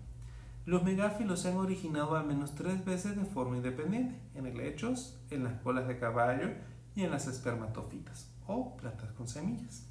Los 0.66 0.84
megáfilos 0.84 1.42
se 1.42 1.50
han 1.50 1.58
originado 1.58 2.16
al 2.16 2.26
menos 2.26 2.56
tres 2.56 2.86
veces 2.86 3.18
de 3.18 3.26
forma 3.26 3.58
independiente, 3.58 4.18
en 4.34 4.46
helechos, 4.46 5.20
en 5.30 5.44
las 5.44 5.60
colas 5.62 5.86
de 5.86 6.00
caballo 6.00 6.52
y 6.96 7.04
en 7.04 7.12
las 7.12 7.28
espermatofitas 7.28 8.32
o 8.48 8.78
plantas 8.78 9.12
con 9.12 9.28
semillas. 9.28 9.90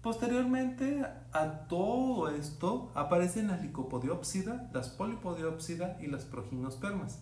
Posteriormente 0.00 1.04
a 1.32 1.66
todo 1.66 2.28
esto 2.28 2.92
aparecen 2.94 3.48
las 3.48 3.62
licopodiópsida, 3.62 4.70
las 4.72 4.90
polipodiópsida 4.90 5.98
y 6.00 6.06
las 6.06 6.24
proginospermas. 6.24 7.18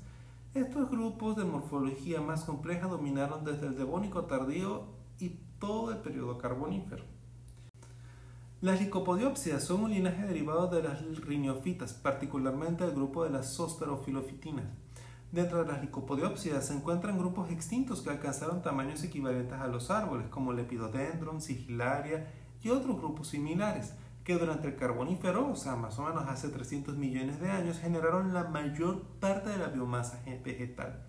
Estos 0.54 0.90
grupos 0.90 1.36
de 1.36 1.44
morfología 1.44 2.20
más 2.20 2.42
compleja 2.42 2.88
dominaron 2.88 3.44
desde 3.44 3.68
el 3.68 3.76
Devónico 3.76 4.24
tardío 4.24 4.86
y 5.20 5.38
todo 5.60 5.92
el 5.92 5.98
periodo 5.98 6.38
carbonífero. 6.38 7.04
Las 8.60 8.80
licopodiópsidas 8.80 9.62
son 9.62 9.84
un 9.84 9.92
linaje 9.92 10.26
derivado 10.26 10.66
de 10.66 10.82
las 10.82 11.02
riniofitas, 11.20 11.92
particularmente 11.92 12.82
el 12.82 12.90
grupo 12.90 13.22
de 13.22 13.30
las 13.30 13.54
zosterofilofitinas. 13.54 14.66
Dentro 15.30 15.62
de 15.62 15.70
las 15.70 15.82
licopodiópsidas 15.82 16.66
se 16.66 16.74
encuentran 16.74 17.16
grupos 17.16 17.48
extintos 17.52 18.02
que 18.02 18.10
alcanzaron 18.10 18.60
tamaños 18.60 19.04
equivalentes 19.04 19.56
a 19.56 19.68
los 19.68 19.88
árboles, 19.88 20.26
como 20.30 20.52
Lepidodendron, 20.52 21.40
Sigillaria 21.40 22.26
y 22.60 22.70
otros 22.70 22.96
grupos 22.96 23.28
similares, 23.28 23.94
que 24.24 24.38
durante 24.38 24.68
el 24.68 24.76
Carbonífero, 24.76 25.50
o 25.50 25.56
sea, 25.56 25.76
más 25.76 25.98
o 25.98 26.02
menos 26.02 26.28
hace 26.28 26.48
300 26.48 26.96
millones 26.96 27.40
de 27.40 27.50
años, 27.50 27.78
generaron 27.78 28.34
la 28.34 28.44
mayor 28.44 29.02
parte 29.20 29.50
de 29.50 29.58
la 29.58 29.68
biomasa 29.68 30.22
vegetal. 30.44 31.06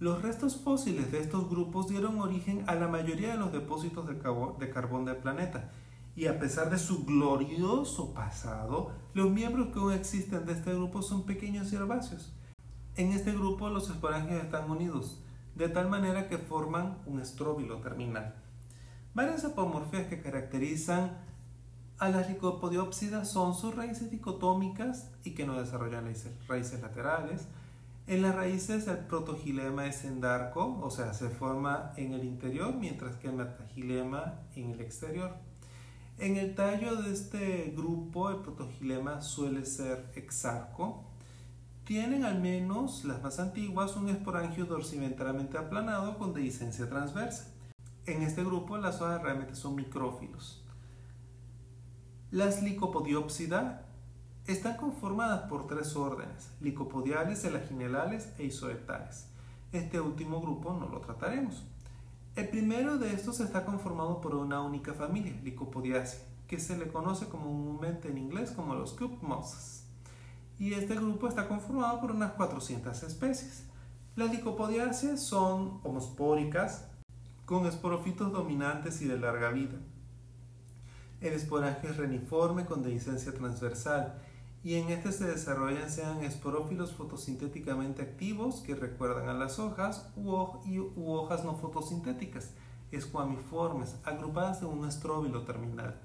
Los 0.00 0.22
restos 0.22 0.56
fósiles 0.56 1.12
de 1.12 1.20
estos 1.20 1.48
grupos 1.48 1.88
dieron 1.88 2.20
origen 2.20 2.64
a 2.66 2.74
la 2.74 2.88
mayoría 2.88 3.32
de 3.32 3.38
los 3.38 3.52
depósitos 3.52 4.06
de 4.06 4.18
carbón 4.18 5.04
del 5.04 5.16
planeta, 5.18 5.70
y 6.16 6.26
a 6.26 6.38
pesar 6.38 6.70
de 6.70 6.78
su 6.78 7.04
glorioso 7.04 8.14
pasado, 8.14 8.92
los 9.14 9.30
miembros 9.30 9.68
que 9.68 9.80
aún 9.80 9.92
existen 9.92 10.46
de 10.46 10.52
este 10.52 10.72
grupo 10.72 11.02
son 11.02 11.26
pequeños 11.26 11.72
herbáceos. 11.72 12.32
En 12.96 13.12
este 13.12 13.32
grupo 13.32 13.68
los 13.68 13.90
esporangios 13.90 14.42
están 14.42 14.70
unidos, 14.70 15.20
de 15.56 15.68
tal 15.68 15.88
manera 15.88 16.28
que 16.28 16.38
forman 16.38 16.98
un 17.06 17.20
estróbilo 17.20 17.80
terminal. 17.80 18.34
Varias 19.14 19.44
apomorfías 19.44 20.06
que 20.06 20.20
caracterizan 20.20 21.18
a 21.98 22.08
las 22.08 22.28
licopodiópsidas 22.28 23.30
son 23.30 23.54
sus 23.54 23.74
raíces 23.74 24.10
dicotómicas 24.10 25.10
y 25.22 25.32
que 25.32 25.46
no 25.46 25.58
desarrollan 25.60 26.12
raíces 26.48 26.80
laterales. 26.82 27.46
En 28.06 28.20
las 28.20 28.34
raíces 28.34 28.86
el 28.88 28.98
protogilema 28.98 29.86
es 29.86 30.04
endarco, 30.04 30.78
o 30.82 30.90
sea, 30.90 31.14
se 31.14 31.30
forma 31.30 31.92
en 31.96 32.12
el 32.12 32.24
interior, 32.24 32.74
mientras 32.74 33.16
que 33.16 33.28
el 33.28 33.34
metagilema 33.34 34.40
en 34.56 34.72
el 34.72 34.80
exterior. 34.80 35.36
En 36.18 36.36
el 36.36 36.54
tallo 36.54 36.96
de 36.96 37.12
este 37.12 37.72
grupo 37.76 38.30
el 38.30 38.36
protogilema 38.36 39.20
suele 39.22 39.64
ser 39.64 40.12
exarco, 40.16 41.04
tienen 41.84 42.24
al 42.24 42.40
menos 42.40 43.04
las 43.04 43.22
más 43.22 43.38
antiguas 43.38 43.96
un 43.96 44.08
esporangio 44.08 44.64
dorsiventralmente 44.64 45.58
aplanado 45.58 46.18
con 46.18 46.34
dehiscencia 46.34 46.88
transversa. 46.88 47.52
En 48.06 48.22
este 48.22 48.44
grupo 48.44 48.76
las 48.78 49.00
hojas 49.00 49.22
realmente 49.22 49.54
son 49.54 49.74
micrófilos. 49.76 50.63
Las 52.34 52.64
licopodiópsida 52.64 53.86
están 54.48 54.76
conformadas 54.76 55.42
por 55.42 55.68
tres 55.68 55.94
órdenes, 55.94 56.50
licopodiales, 56.60 57.44
elaginelales 57.44 58.28
e 58.38 58.46
isoetales. 58.46 59.28
Este 59.70 60.00
último 60.00 60.40
grupo 60.40 60.74
no 60.74 60.88
lo 60.88 61.00
trataremos. 61.00 61.62
El 62.34 62.48
primero 62.48 62.98
de 62.98 63.14
estos 63.14 63.38
está 63.38 63.64
conformado 63.64 64.20
por 64.20 64.34
una 64.34 64.60
única 64.62 64.94
familia, 64.94 65.40
Licopodiaceae, 65.44 66.24
que 66.48 66.58
se 66.58 66.76
le 66.76 66.88
conoce 66.88 67.28
comúnmente 67.28 68.08
en 68.08 68.18
inglés 68.18 68.50
como 68.50 68.74
los 68.74 68.94
cup 68.94 69.22
mosses 69.22 69.84
y 70.58 70.74
este 70.74 70.96
grupo 70.96 71.28
está 71.28 71.46
conformado 71.46 72.00
por 72.00 72.10
unas 72.10 72.32
400 72.32 73.00
especies. 73.04 73.62
Las 74.16 74.32
licopodiáceas 74.32 75.22
son 75.22 75.78
homospóricas 75.84 76.88
con 77.44 77.64
esporofitos 77.66 78.32
dominantes 78.32 79.00
y 79.02 79.04
de 79.04 79.18
larga 79.20 79.50
vida. 79.50 79.78
El 81.24 81.32
esporangio 81.32 81.90
es 81.90 81.96
reniforme 81.96 82.66
con 82.66 82.84
dehiscencia 82.84 83.34
transversal 83.34 84.14
y 84.62 84.74
en 84.74 84.90
este 84.90 85.10
se 85.10 85.24
desarrollan 85.24 85.90
sean 85.90 86.22
esporófilos 86.22 86.92
fotosintéticamente 86.92 88.02
activos 88.02 88.60
que 88.60 88.76
recuerdan 88.76 89.28
a 89.28 89.34
las 89.34 89.58
hojas 89.58 90.08
u, 90.14 90.30
u 90.30 91.12
hojas 91.12 91.44
no 91.44 91.56
fotosintéticas, 91.56 92.52
escuamiformes, 92.92 93.96
agrupadas 94.04 94.62
en 94.62 94.68
un 94.68 94.86
estróbilo 94.86 95.42
terminal. 95.42 95.96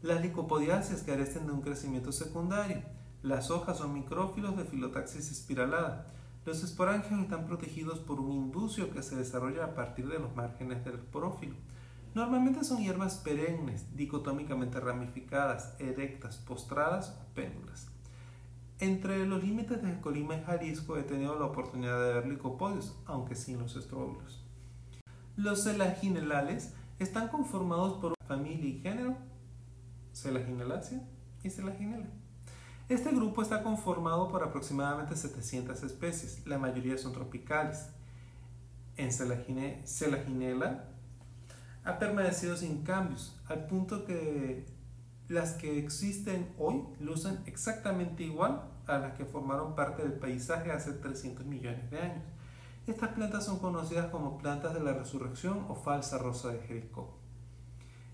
Las 0.00 0.22
licopodiáceas 0.22 1.02
carecen 1.02 1.46
de 1.46 1.52
un 1.52 1.60
crecimiento 1.60 2.12
secundario 2.12 2.82
las 3.24 3.50
hojas 3.50 3.78
son 3.78 3.94
micrófilos 3.94 4.54
de 4.54 4.66
filotaxis 4.66 5.32
espiralada. 5.32 6.04
Los 6.44 6.62
esporangios 6.62 7.18
están 7.20 7.46
protegidos 7.46 7.98
por 7.98 8.20
un 8.20 8.32
inducio 8.32 8.90
que 8.90 9.02
se 9.02 9.16
desarrolla 9.16 9.64
a 9.64 9.74
partir 9.74 10.06
de 10.10 10.18
los 10.18 10.36
márgenes 10.36 10.84
del 10.84 10.96
esporófilo. 10.96 11.54
Normalmente 12.14 12.62
son 12.62 12.78
hierbas 12.78 13.16
perennes, 13.16 13.96
dicotómicamente 13.96 14.78
ramificadas, 14.78 15.74
erectas, 15.80 16.36
postradas 16.36 17.18
o 17.20 17.34
péndulas. 17.34 17.88
Entre 18.78 19.26
los 19.26 19.42
límites 19.42 19.82
de 19.82 20.00
Colima 20.00 20.36
y 20.36 20.42
Jalisco 20.44 20.96
he 20.96 21.02
tenido 21.02 21.36
la 21.36 21.46
oportunidad 21.46 22.00
de 22.00 22.14
ver 22.14 22.26
licopodios, 22.26 22.96
aunque 23.06 23.34
sin 23.34 23.58
los 23.58 23.74
estróbilos. 23.74 24.44
Los 25.36 25.64
celaginelales 25.64 26.72
están 27.00 27.26
conformados 27.28 27.94
por 27.94 28.14
familia 28.28 28.68
y 28.68 28.78
género, 28.78 29.16
Celaginelacia 30.12 31.02
y 31.42 31.50
Celaginela. 31.50 32.06
Este 32.88 33.10
grupo 33.10 33.42
está 33.42 33.64
conformado 33.64 34.28
por 34.28 34.44
aproximadamente 34.44 35.16
700 35.16 35.82
especies, 35.82 36.46
la 36.46 36.58
mayoría 36.58 36.96
son 36.96 37.12
tropicales. 37.12 37.88
En 38.96 39.10
Celaginela 39.10 40.93
ha 41.84 41.98
permanecido 41.98 42.56
sin 42.56 42.82
cambios, 42.82 43.38
al 43.46 43.66
punto 43.66 44.04
que 44.04 44.66
las 45.28 45.52
que 45.54 45.78
existen 45.78 46.54
hoy 46.58 46.84
lucen 47.00 47.40
exactamente 47.46 48.22
igual 48.22 48.62
a 48.86 48.98
las 48.98 49.14
que 49.14 49.24
formaron 49.24 49.74
parte 49.74 50.02
del 50.02 50.14
paisaje 50.14 50.70
hace 50.70 50.92
300 50.92 51.46
millones 51.46 51.90
de 51.90 51.98
años. 51.98 52.24
Estas 52.86 53.10
plantas 53.10 53.44
son 53.44 53.58
conocidas 53.58 54.10
como 54.10 54.36
plantas 54.36 54.74
de 54.74 54.80
la 54.80 54.92
resurrección 54.92 55.64
o 55.68 55.74
falsa 55.74 56.18
rosa 56.18 56.52
de 56.52 56.60
Jericó. 56.60 57.18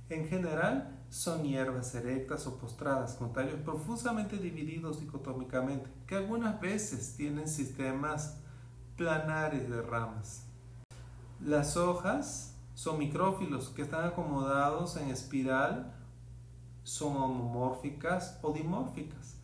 En 0.08 0.28
general, 0.28 0.96
son 1.08 1.42
hierbas 1.42 1.94
erectas 1.96 2.46
o 2.46 2.58
postradas 2.58 3.14
con 3.14 3.32
tallos 3.32 3.60
profusamente 3.64 4.36
divididos 4.36 5.00
dicotómicamente, 5.00 5.90
que 6.06 6.16
algunas 6.16 6.60
veces 6.60 7.16
tienen 7.16 7.48
sistemas 7.48 8.36
planares 8.96 9.68
de 9.68 9.82
ramas. 9.82 10.46
Las 11.40 11.76
hojas 11.76 12.49
son 12.80 12.98
micrófilos 12.98 13.68
que 13.68 13.82
están 13.82 14.06
acomodados 14.06 14.96
en 14.96 15.10
espiral, 15.10 15.92
son 16.82 17.14
homomórficas 17.14 18.38
o 18.40 18.54
dimórficas. 18.54 19.36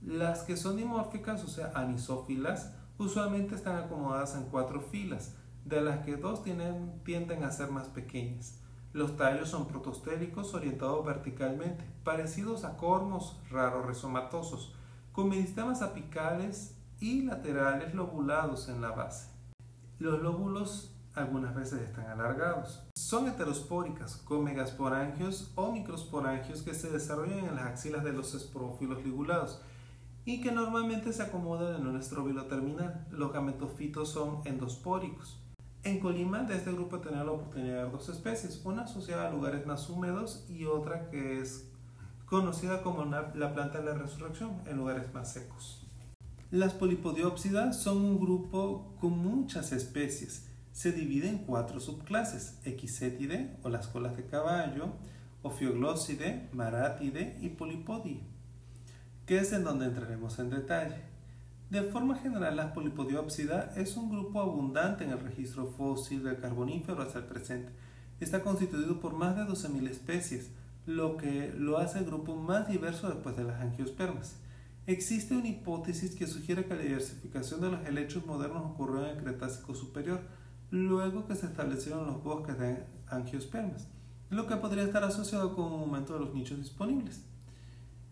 Las 0.00 0.44
que 0.44 0.56
son 0.56 0.78
dimórficas, 0.78 1.44
o 1.44 1.48
sea, 1.48 1.70
anisófilas, 1.74 2.72
usualmente 2.96 3.54
están 3.54 3.76
acomodadas 3.76 4.36
en 4.36 4.44
cuatro 4.44 4.80
filas, 4.80 5.34
de 5.66 5.82
las 5.82 6.02
que 6.06 6.16
dos 6.16 6.42
tienden 6.42 7.44
a 7.44 7.50
ser 7.50 7.70
más 7.70 7.88
pequeñas. 7.88 8.58
Los 8.94 9.18
tallos 9.18 9.50
son 9.50 9.68
protostéricos 9.68 10.54
orientados 10.54 11.04
verticalmente, 11.04 11.84
parecidos 12.04 12.64
a 12.64 12.78
cormos 12.78 13.38
raros 13.50 13.84
rizomatosos, 13.84 14.74
con 15.12 15.28
meristemas 15.28 15.82
apicales 15.82 16.74
y 17.00 17.20
laterales 17.20 17.94
lobulados 17.94 18.70
en 18.70 18.80
la 18.80 18.92
base. 18.92 19.28
Los 19.98 20.22
lóbulos 20.22 20.91
algunas 21.14 21.54
veces 21.54 21.80
están 21.82 22.06
alargados. 22.06 22.82
Son 22.94 23.28
heterospóricas, 23.28 24.16
con 24.16 24.44
megasporangios 24.44 25.52
o 25.54 25.72
microsporangios 25.72 26.62
que 26.62 26.74
se 26.74 26.90
desarrollan 26.90 27.40
en 27.40 27.56
las 27.56 27.66
axilas 27.66 28.04
de 28.04 28.12
los 28.12 28.34
esporófilos 28.34 29.04
ligulados 29.04 29.60
y 30.24 30.40
que 30.40 30.52
normalmente 30.52 31.12
se 31.12 31.22
acomodan 31.22 31.80
en 31.80 31.86
un 31.86 31.98
estróbilo 31.98 32.46
terminal. 32.46 33.06
Los 33.10 33.32
gametofitos 33.32 34.10
son 34.10 34.40
endospóricos. 34.44 35.38
En 35.84 35.98
Colima, 35.98 36.44
de 36.44 36.56
este 36.56 36.72
grupo 36.72 37.00
tenía 37.00 37.24
la 37.24 37.32
oportunidad 37.32 37.74
de 37.74 37.82
ver 37.82 37.92
dos 37.92 38.08
especies, 38.08 38.60
una 38.64 38.82
asociada 38.82 39.26
a 39.26 39.30
lugares 39.30 39.66
más 39.66 39.90
húmedos 39.90 40.46
y 40.48 40.64
otra 40.64 41.10
que 41.10 41.40
es 41.40 41.68
conocida 42.26 42.82
como 42.82 43.04
la 43.04 43.52
planta 43.52 43.78
de 43.78 43.86
la 43.86 43.94
resurrección 43.94 44.62
en 44.66 44.76
lugares 44.76 45.12
más 45.12 45.32
secos. 45.32 45.82
Las 46.52 46.72
polipodiópsidas 46.74 47.82
son 47.82 47.96
un 47.96 48.20
grupo 48.20 48.94
con 49.00 49.18
muchas 49.18 49.72
especies. 49.72 50.51
Se 50.72 50.92
divide 50.92 51.28
en 51.28 51.38
cuatro 51.38 51.80
subclases, 51.80 52.58
Equisetide 52.64 53.56
o 53.62 53.68
las 53.68 53.88
colas 53.88 54.16
de 54.16 54.26
caballo, 54.26 54.94
Ophiogloside, 55.42 56.48
Maratide 56.52 57.36
y 57.40 57.50
Polipodie, 57.50 58.20
que 59.26 59.38
es 59.38 59.52
en 59.52 59.64
donde 59.64 59.86
entraremos 59.86 60.38
en 60.38 60.50
detalle. 60.50 61.02
De 61.68 61.82
forma 61.82 62.16
general, 62.16 62.56
la 62.56 62.72
polipodiópsida 62.74 63.72
es 63.76 63.96
un 63.96 64.10
grupo 64.10 64.40
abundante 64.40 65.04
en 65.04 65.10
el 65.10 65.20
registro 65.20 65.68
fósil 65.68 66.22
del 66.22 66.38
carbonífero 66.38 67.02
hasta 67.02 67.20
el 67.20 67.24
presente. 67.24 67.72
Está 68.20 68.42
constituido 68.42 69.00
por 69.00 69.14
más 69.14 69.36
de 69.36 69.42
12.000 69.42 69.88
especies, 69.88 70.50
lo 70.86 71.16
que 71.16 71.52
lo 71.56 71.78
hace 71.78 71.98
el 71.98 72.04
grupo 72.04 72.36
más 72.36 72.68
diverso 72.68 73.08
después 73.08 73.36
de 73.36 73.44
las 73.44 73.60
angiospermas. 73.60 74.36
Existe 74.86 75.36
una 75.36 75.48
hipótesis 75.48 76.14
que 76.14 76.26
sugiere 76.26 76.66
que 76.66 76.74
la 76.74 76.82
diversificación 76.82 77.60
de 77.60 77.70
los 77.70 77.86
helechos 77.86 78.26
modernos 78.26 78.64
ocurrió 78.64 79.04
en 79.04 79.16
el 79.16 79.22
Cretácico 79.22 79.74
superior, 79.74 80.20
luego 80.72 81.26
que 81.26 81.36
se 81.36 81.46
establecieron 81.46 82.06
los 82.06 82.24
bosques 82.24 82.58
de 82.58 82.84
angiospermas, 83.06 83.86
lo 84.30 84.46
que 84.46 84.56
podría 84.56 84.84
estar 84.84 85.04
asociado 85.04 85.54
con 85.54 85.66
un 85.66 85.80
aumento 85.80 86.14
de 86.14 86.20
los 86.20 86.34
nichos 86.34 86.58
disponibles. 86.58 87.22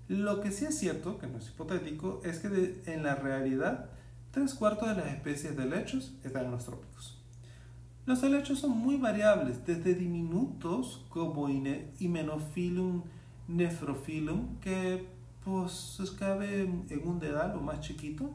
Lo 0.09 0.41
que 0.41 0.53
sí 0.53 0.67
es 0.67 0.79
cierto, 0.79 1.19
que 1.19 1.27
no 1.27 1.39
es 1.39 1.49
hipotético, 1.49 2.21
es 2.23 2.41
que 2.41 2.83
en 2.87 3.03
la 3.03 3.15
realidad 3.15 3.89
tres 4.31 4.55
cuartos 4.55 4.91
de 4.91 4.97
las 4.97 5.07
especies 5.07 5.57
de 5.57 5.65
helechos 5.65 6.13
están 6.23 6.45
en 6.45 6.51
los 6.51 6.67
trópicos. 6.67 7.19
Los 8.05 8.23
helechos 8.23 8.59
son 8.59 8.77
muy 8.77 8.99
variables, 8.99 9.65
desde 9.65 9.95
diminutos 9.95 11.07
como 11.09 11.49
Hymenophyllum 11.49 13.05
nephrophyllum, 13.49 14.59
que 14.61 15.07
pues 15.45 15.99
cabe 16.19 16.63
en 16.63 17.03
un 17.05 17.19
dedal 17.19 17.57
o 17.57 17.61
más 17.61 17.81
chiquito, 17.81 18.35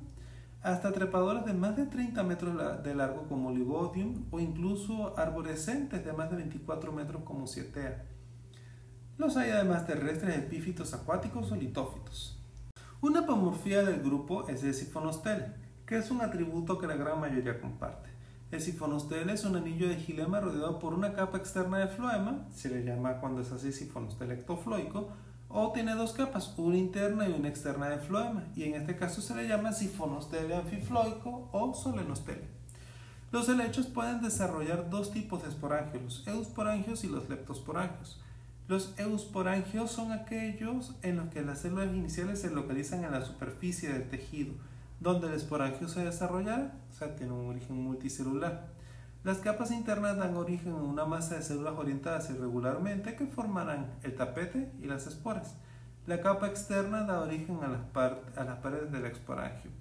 hasta 0.65 0.91
trepadores 0.91 1.45
de 1.45 1.53
más 1.53 1.77
de 1.77 1.85
30 1.85 2.23
metros 2.23 2.83
de 2.83 2.95
largo 2.95 3.27
como 3.27 3.51
Ligodium 3.51 4.25
o 4.31 4.39
incluso 4.39 5.15
arborescentes 5.15 6.03
de 6.03 6.11
más 6.11 6.31
de 6.31 6.37
24 6.37 6.91
metros 6.91 7.21
como 7.23 7.45
Cietea. 7.45 8.03
Los 9.19 9.37
hay 9.37 9.51
además 9.51 9.85
terrestres 9.85 10.35
epífitos 10.35 10.95
acuáticos 10.95 11.51
o 11.51 11.55
litófitos. 11.55 12.43
Una 12.99 13.19
apomorfía 13.19 13.83
del 13.83 14.01
grupo 14.01 14.47
es 14.47 14.63
el 14.63 14.73
sifonostele, 14.73 15.53
que 15.85 15.99
es 15.99 16.09
un 16.09 16.21
atributo 16.21 16.79
que 16.79 16.87
la 16.87 16.95
gran 16.95 17.19
mayoría 17.19 17.61
comparte. 17.61 18.09
El 18.49 18.59
sifonostele 18.59 19.33
es 19.33 19.45
un 19.45 19.57
anillo 19.57 19.87
de 19.87 19.97
gilema 19.97 20.39
rodeado 20.39 20.79
por 20.79 20.95
una 20.95 21.13
capa 21.13 21.37
externa 21.37 21.77
de 21.77 21.89
floema, 21.89 22.47
se 22.51 22.69
le 22.69 22.83
llama 22.83 23.19
cuando 23.19 23.41
es 23.41 23.51
así 23.51 23.71
sifonostele 23.71 24.33
ectofloico, 24.33 25.09
o 25.57 25.71
tiene 25.71 25.95
dos 25.95 26.11
capas, 26.11 26.53
una 26.57 26.75
interna 26.75 27.29
y 27.29 27.31
una 27.31 27.47
externa 27.47 27.87
de 27.87 27.97
floema, 27.97 28.43
y 28.57 28.63
en 28.63 28.73
este 28.73 28.97
caso 28.97 29.21
se 29.21 29.33
le 29.33 29.47
llama 29.47 29.71
sifonostele 29.71 30.53
anfifloico 30.53 31.47
o 31.53 31.73
solenostele. 31.73 32.43
Los 33.31 33.47
helechos 33.47 33.87
pueden 33.87 34.21
desarrollar 34.21 34.89
dos 34.89 35.11
tipos 35.11 35.43
de 35.43 35.49
esporangios, 35.49 36.03
los 36.03 36.27
eusporangios 36.27 37.05
y 37.05 37.07
los 37.07 37.29
leptosporangios. 37.29 38.19
Los 38.67 38.93
eusporangios 38.99 39.91
son 39.91 40.11
aquellos 40.11 40.93
en 41.03 41.15
los 41.15 41.29
que 41.29 41.41
las 41.41 41.59
células 41.59 41.95
iniciales 41.95 42.41
se 42.41 42.49
localizan 42.49 43.05
en 43.05 43.13
la 43.13 43.23
superficie 43.23 43.93
del 43.93 44.09
tejido, 44.09 44.55
donde 44.99 45.27
el 45.27 45.35
esporangio 45.35 45.87
se 45.87 46.03
desarrollará, 46.03 46.73
o 46.91 46.93
sea, 46.93 47.15
tiene 47.15 47.31
un 47.31 47.49
origen 47.49 47.81
multicelular. 47.81 48.74
Las 49.25 49.39
capas 49.39 49.71
internas 49.71 50.17
dan 50.17 50.37
origen 50.37 50.73
a 50.73 50.83
una 50.83 51.05
masa 51.05 51.33
de 51.33 51.41
células 51.41 51.73
orientadas 51.79 52.29
irregularmente 52.29 53.15
que 53.15 53.25
formarán 53.25 53.91
el 54.03 54.15
tapete 54.15 54.71
y 54.79 54.85
las 54.85 55.07
esporas. 55.07 55.55
La 56.05 56.21
capa 56.21 56.45
externa 56.45 57.05
da 57.05 57.21
origen 57.21 57.57
a 57.63 57.69
las, 57.69 58.57
paredes 58.59 58.91
del 58.91 59.05
esporangio. 59.05 59.71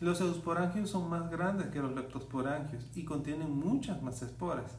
Los 0.00 0.20
eusporangios 0.20 0.90
son 0.90 1.08
más 1.08 1.30
grandes 1.30 1.68
que 1.68 1.78
los 1.78 1.94
leptosporangios 1.94 2.90
y 2.96 3.04
contienen 3.04 3.56
muchas 3.56 4.02
más 4.02 4.20
esporas. 4.22 4.76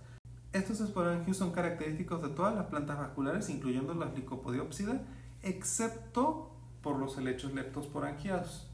Estos 0.51 0.81
esporangios 0.81 1.37
son 1.37 1.53
característicos 1.53 2.21
de 2.21 2.27
todas 2.27 2.53
las 2.53 2.65
plantas 2.65 2.97
vasculares, 2.97 3.49
incluyendo 3.49 3.93
las 3.93 4.13
licopodiópsidas, 4.15 4.99
excepto 5.43 6.51
por 6.81 6.99
los 6.99 7.17
helechos 7.17 7.53
leptosporangiados. 7.53 8.68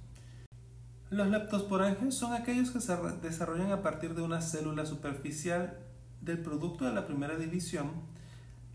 Los 1.12 1.28
leptosporangios 1.28 2.16
son 2.16 2.34
aquellos 2.34 2.72
que 2.72 2.82
se 2.82 2.98
desarrollan 3.22 3.72
a 3.72 3.84
partir 3.84 4.16
de 4.16 4.24
una 4.24 4.42
célula 4.42 4.88
superficial 4.88 5.78
del 6.22 6.40
producto 6.40 6.86
de 6.86 6.94
la 6.94 7.06
primera 7.06 7.38
división. 7.38 7.92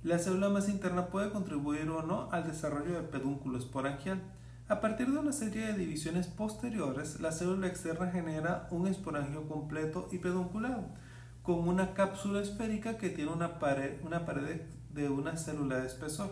La 0.04 0.20
célula 0.20 0.48
más 0.48 0.68
interna 0.68 1.06
puede 1.06 1.30
contribuir 1.30 1.88
o 1.90 2.02
no 2.02 2.28
al 2.30 2.46
desarrollo 2.46 2.92
del 2.92 3.06
pedúnculo 3.06 3.58
esporangial. 3.58 4.22
A 4.68 4.80
partir 4.80 5.10
de 5.10 5.18
una 5.18 5.32
serie 5.32 5.66
de 5.66 5.74
divisiones 5.74 6.28
posteriores, 6.28 7.18
la 7.18 7.32
célula 7.32 7.66
externa 7.66 8.12
genera 8.12 8.68
un 8.70 8.86
esporangio 8.86 9.48
completo 9.48 10.08
y 10.12 10.18
pedunculado, 10.18 10.84
con 11.42 11.68
una 11.68 11.94
cápsula 11.94 12.40
esférica 12.40 12.96
que 12.96 13.10
tiene 13.10 13.32
una 13.32 13.58
pared, 13.58 13.98
de 14.94 15.08
una 15.08 15.36
célula 15.36 15.78
de 15.78 15.88
espesor. 15.88 16.30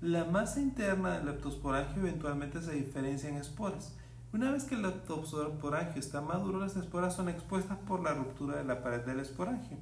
La 0.00 0.24
masa 0.24 0.60
interna 0.60 1.16
del 1.16 1.26
leptosporangio 1.26 2.02
eventualmente 2.02 2.60
se 2.60 2.72
diferencia 2.72 3.28
en 3.28 3.36
esporas. 3.36 3.96
Una 4.32 4.50
vez 4.50 4.64
que 4.64 4.76
el 4.76 4.82
leptosporangio 4.82 6.00
está 6.00 6.22
maduro, 6.22 6.58
las 6.58 6.74
esporas 6.76 7.14
son 7.14 7.28
expuestas 7.28 7.76
por 7.86 8.02
la 8.02 8.14
ruptura 8.14 8.56
de 8.56 8.64
la 8.64 8.82
pared 8.82 9.02
del 9.02 9.20
esporangio. 9.20 9.76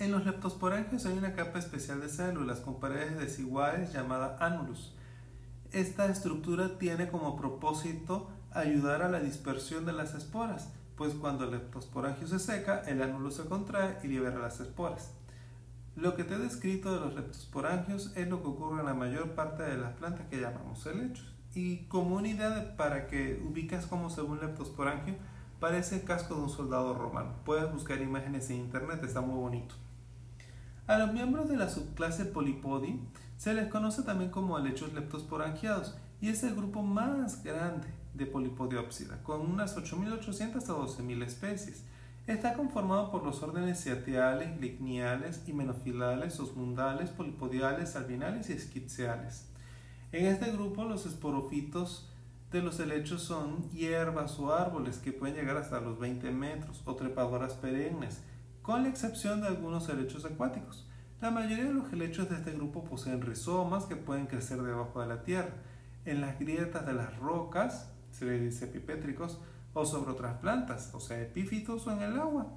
En 0.00 0.10
los 0.10 0.24
leptosporangios 0.26 1.06
hay 1.06 1.16
una 1.16 1.34
capa 1.34 1.60
especial 1.60 2.00
de 2.00 2.08
células 2.08 2.58
con 2.58 2.80
paredes 2.80 3.16
desiguales 3.16 3.92
llamada 3.92 4.36
ánulus. 4.40 4.92
Esta 5.70 6.06
estructura 6.06 6.78
tiene 6.78 7.08
como 7.08 7.36
propósito 7.36 8.28
ayudar 8.50 9.02
a 9.02 9.08
la 9.08 9.20
dispersión 9.20 9.86
de 9.86 9.92
las 9.92 10.16
esporas, 10.16 10.72
pues 10.96 11.14
cuando 11.14 11.44
el 11.44 11.52
leptosporangio 11.52 12.26
se 12.26 12.40
seca, 12.40 12.82
el 12.88 13.00
ánulus 13.02 13.36
se 13.36 13.44
contrae 13.44 13.98
y 14.02 14.08
libera 14.08 14.40
las 14.40 14.58
esporas. 14.58 15.12
Lo 15.94 16.16
que 16.16 16.24
te 16.24 16.34
he 16.34 16.38
descrito 16.38 16.92
de 16.92 17.06
los 17.06 17.14
leptosporangios 17.14 18.16
es 18.16 18.26
lo 18.26 18.42
que 18.42 18.48
ocurre 18.48 18.80
en 18.80 18.86
la 18.86 18.94
mayor 18.94 19.36
parte 19.36 19.62
de 19.62 19.76
las 19.76 19.92
plantas 19.92 20.26
que 20.26 20.40
llamamos 20.40 20.84
helechos. 20.86 21.33
Y 21.54 21.84
como 21.86 22.16
una 22.16 22.28
idea 22.28 22.76
para 22.76 23.06
que 23.06 23.40
ubicas 23.44 23.86
cómo 23.86 24.10
se 24.10 24.22
ve 24.22 24.28
un 24.28 24.40
leptosporangio, 24.40 25.14
parece 25.60 25.96
el 25.96 26.04
casco 26.04 26.34
de 26.34 26.42
un 26.42 26.50
soldado 26.50 26.94
romano. 26.94 27.34
Puedes 27.44 27.72
buscar 27.72 28.00
imágenes 28.00 28.50
en 28.50 28.56
internet, 28.56 29.02
está 29.04 29.20
muy 29.20 29.38
bonito. 29.38 29.74
A 30.86 30.98
los 30.98 31.12
miembros 31.12 31.48
de 31.48 31.56
la 31.56 31.70
subclase 31.70 32.26
Polypodi 32.26 33.00
se 33.36 33.54
les 33.54 33.68
conoce 33.68 34.02
también 34.02 34.30
como 34.30 34.58
helechos 34.58 34.92
leptosporangiados 34.92 35.96
y 36.20 36.28
es 36.28 36.42
el 36.42 36.54
grupo 36.54 36.82
más 36.82 37.42
grande 37.42 37.88
de 38.14 38.26
Polipodiopsida, 38.26 39.22
con 39.22 39.40
unas 39.40 39.76
8.800 39.76 40.56
hasta 40.56 40.72
12.000 40.72 41.22
especies. 41.24 41.84
Está 42.26 42.54
conformado 42.54 43.10
por 43.10 43.22
los 43.24 43.42
órdenes 43.42 43.80
ciatiales, 43.80 44.58
ligniales, 44.60 45.42
himenofilales, 45.46 46.40
osmundales, 46.40 47.10
polipodiales, 47.10 47.96
albinales 47.96 48.48
y 48.48 48.54
esquitseales. 48.54 49.48
En 50.14 50.26
este 50.26 50.52
grupo 50.52 50.84
los 50.84 51.06
esporofitos 51.06 52.08
de 52.52 52.62
los 52.62 52.78
helechos 52.78 53.20
son 53.20 53.68
hierbas 53.72 54.38
o 54.38 54.54
árboles 54.54 54.98
que 54.98 55.10
pueden 55.10 55.34
llegar 55.34 55.56
hasta 55.56 55.80
los 55.80 55.98
20 55.98 56.30
metros 56.30 56.82
o 56.84 56.94
trepadoras 56.94 57.54
perennes, 57.54 58.22
con 58.62 58.84
la 58.84 58.90
excepción 58.90 59.40
de 59.40 59.48
algunos 59.48 59.88
helechos 59.88 60.24
acuáticos. 60.24 60.86
La 61.20 61.32
mayoría 61.32 61.64
de 61.64 61.74
los 61.74 61.92
helechos 61.92 62.30
de 62.30 62.36
este 62.36 62.52
grupo 62.52 62.84
poseen 62.84 63.22
rizomas 63.22 63.86
que 63.86 63.96
pueden 63.96 64.26
crecer 64.26 64.62
debajo 64.62 65.00
de 65.00 65.08
la 65.08 65.24
tierra, 65.24 65.56
en 66.04 66.20
las 66.20 66.38
grietas 66.38 66.86
de 66.86 66.92
las 66.92 67.16
rocas, 67.18 67.90
se 68.12 68.24
les 68.24 68.40
dice 68.40 68.66
epipétricos, 68.66 69.40
o 69.72 69.84
sobre 69.84 70.12
otras 70.12 70.38
plantas, 70.38 70.94
o 70.94 71.00
sea, 71.00 71.20
epífitos 71.20 71.88
o 71.88 71.90
en 71.90 72.02
el 72.02 72.20
agua. 72.20 72.52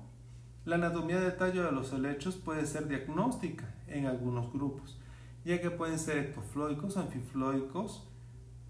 La 0.64 0.76
anatomía 0.76 1.20
de 1.20 1.32
tallo 1.32 1.64
de 1.64 1.72
los 1.72 1.92
helechos 1.92 2.36
puede 2.36 2.68
ser 2.68 2.88
diagnóstica 2.88 3.66
en 3.88 4.06
algunos 4.06 4.54
grupos 4.54 5.00
ya 5.48 5.62
que 5.62 5.72
pueden 5.72 5.98
ser 5.98 6.18
ectofloicos, 6.18 6.98
anfifloicos, 6.98 8.06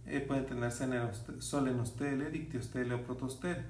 eh, 0.06 0.22
pueden 0.22 0.46
tener 0.46 0.72
solenostele, 1.40 2.30
dictiostele 2.30 2.94
o 2.94 3.04
protostele. 3.04 3.66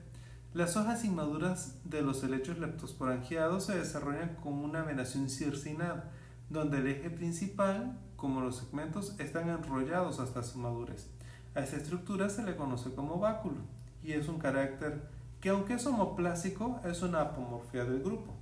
Las 0.53 0.75
hojas 0.75 1.05
inmaduras 1.05 1.79
de 1.85 2.01
los 2.01 2.21
helechos 2.25 2.59
leptosporangiados 2.59 3.67
se 3.67 3.77
desarrollan 3.77 4.35
como 4.43 4.65
una 4.65 4.81
venación 4.83 5.29
circinada, 5.29 6.11
donde 6.49 6.79
el 6.79 6.87
eje 6.87 7.09
principal, 7.09 7.97
como 8.17 8.41
los 8.41 8.57
segmentos, 8.57 9.17
están 9.19 9.47
enrollados 9.47 10.19
hasta 10.19 10.43
su 10.43 10.59
madurez. 10.59 11.07
A 11.55 11.61
esta 11.61 11.77
estructura 11.77 12.29
se 12.29 12.43
le 12.43 12.57
conoce 12.57 12.93
como 12.93 13.19
báculo 13.19 13.61
y 14.03 14.11
es 14.11 14.27
un 14.27 14.37
carácter 14.37 15.09
que 15.39 15.49
aunque 15.49 15.75
es 15.75 15.85
homoplásico, 15.85 16.81
es 16.83 17.01
una 17.01 17.21
apomorfia 17.21 17.85
del 17.85 18.03
grupo. 18.03 18.33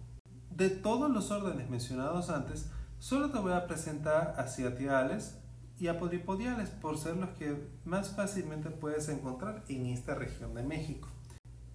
De 0.49 0.71
todos 0.71 1.11
los 1.11 1.29
órdenes 1.29 1.69
mencionados 1.69 2.31
antes, 2.31 2.71
Solo 3.05 3.29
te 3.29 3.37
voy 3.37 3.53
a 3.53 3.67
presentar 3.67 4.33
a 4.35 4.47
ciatiales 4.47 5.37
y 5.77 5.89
a 5.89 5.99
podipodiales 5.99 6.71
por 6.71 6.97
ser 6.97 7.15
los 7.17 7.29
que 7.37 7.69
más 7.85 8.15
fácilmente 8.15 8.71
puedes 8.71 9.09
encontrar 9.09 9.63
en 9.69 9.85
esta 9.85 10.15
región 10.15 10.55
de 10.55 10.63
México. 10.63 11.07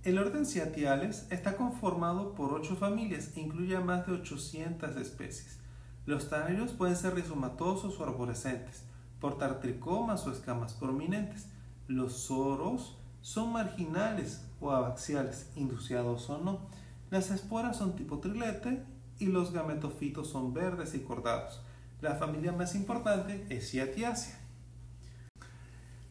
El 0.03 0.19
orden 0.19 0.45
ciatiales 0.45 1.29
está 1.31 1.57
conformado 1.57 2.35
por 2.35 2.53
8 2.53 2.75
familias 2.75 3.31
e 3.37 3.43
incluye 3.43 3.77
a 3.77 3.81
más 3.81 4.09
de 4.09 4.15
800 4.15 4.97
especies. 4.97 5.61
Los 6.05 6.29
tallos 6.31 6.73
pueden 6.73 6.97
ser 6.97 7.15
rizomatosos 7.15 8.01
o 8.01 8.03
arborescentes. 8.03 8.83
portar 9.21 9.61
tricomas 9.61 10.27
o 10.27 10.33
escamas 10.33 10.73
prominentes. 10.73 11.47
Los 11.87 12.25
soros 12.25 12.99
son 13.21 13.53
marginales 13.53 14.45
o 14.61 14.73
abaxiales, 14.73 15.49
induciados 15.55 16.29
o 16.29 16.39
no. 16.39 16.67
Las 17.09 17.31
esporas 17.31 17.77
son 17.77 17.95
tipo 17.95 18.19
trilete 18.19 18.85
y 19.21 19.27
los 19.27 19.53
gametofitos 19.53 20.29
son 20.29 20.53
verdes 20.53 20.95
y 20.95 21.01
cordados. 21.01 21.61
La 22.01 22.17
familia 22.17 22.53
más 22.53 22.75
importante 22.75 23.47
es 23.51 23.71
Ciatiacea. 23.71 24.39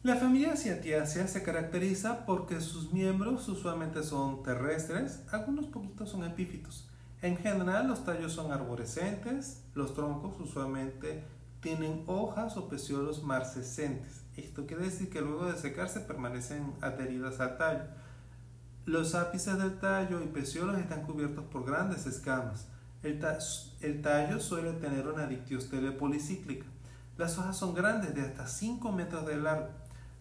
La 0.02 0.16
familia 0.16 0.56
Ciatiacea 0.56 1.28
se 1.28 1.42
caracteriza 1.42 2.24
porque 2.24 2.60
sus 2.60 2.92
miembros 2.92 3.46
usualmente 3.48 4.02
son 4.02 4.42
terrestres, 4.42 5.20
algunos 5.30 5.66
poquitos 5.66 6.08
son 6.08 6.24
epífitos. 6.24 6.88
En 7.20 7.36
general 7.36 7.88
los 7.88 8.04
tallos 8.04 8.32
son 8.32 8.50
arborescentes, 8.50 9.62
los 9.74 9.94
troncos 9.94 10.40
usualmente 10.40 11.22
tienen 11.60 12.04
hojas 12.06 12.56
o 12.56 12.68
peciolos 12.68 13.22
marcescentes. 13.22 14.22
Esto 14.36 14.66
quiere 14.66 14.84
decir 14.84 15.10
que 15.10 15.20
luego 15.20 15.44
de 15.52 15.58
secarse 15.58 16.00
permanecen 16.00 16.72
adheridas 16.80 17.40
al 17.40 17.58
tallo. 17.58 17.84
Los 18.86 19.14
ápices 19.14 19.58
del 19.58 19.78
tallo 19.78 20.22
y 20.22 20.28
peciolos 20.28 20.78
están 20.78 21.02
cubiertos 21.02 21.44
por 21.44 21.66
grandes 21.66 22.06
escamas. 22.06 22.68
El, 23.02 24.02
tallo 24.02 24.40
suele 24.40 24.72
tener 24.74 25.08
una 25.08 25.26
dictiostele 25.26 25.92
policíclica. 25.92 26.66
Las 27.16 27.38
hojas 27.38 27.56
son 27.56 27.74
grandes, 27.74 28.14
de 28.14 28.20
hasta 28.20 28.46
5 28.46 28.92
metros 28.92 29.26
de 29.26 29.36
largo. 29.38 29.68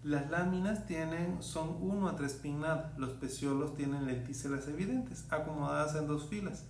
Las 0.02 0.30
láminas 0.30 0.86
tienen, 0.86 1.44
son 1.44 1.76
1 1.82 2.08
a 2.08 2.16
3 2.16 2.34
pinnadas. 2.36 2.98
Los 2.98 3.12
peciolos 3.12 3.76
tienen 3.76 4.06
lenticelas 4.06 4.66
evidentes, 4.70 5.26
acomodadas 5.30 5.96
en 5.96 6.08
dos 6.08 6.30
filas. 6.30 6.64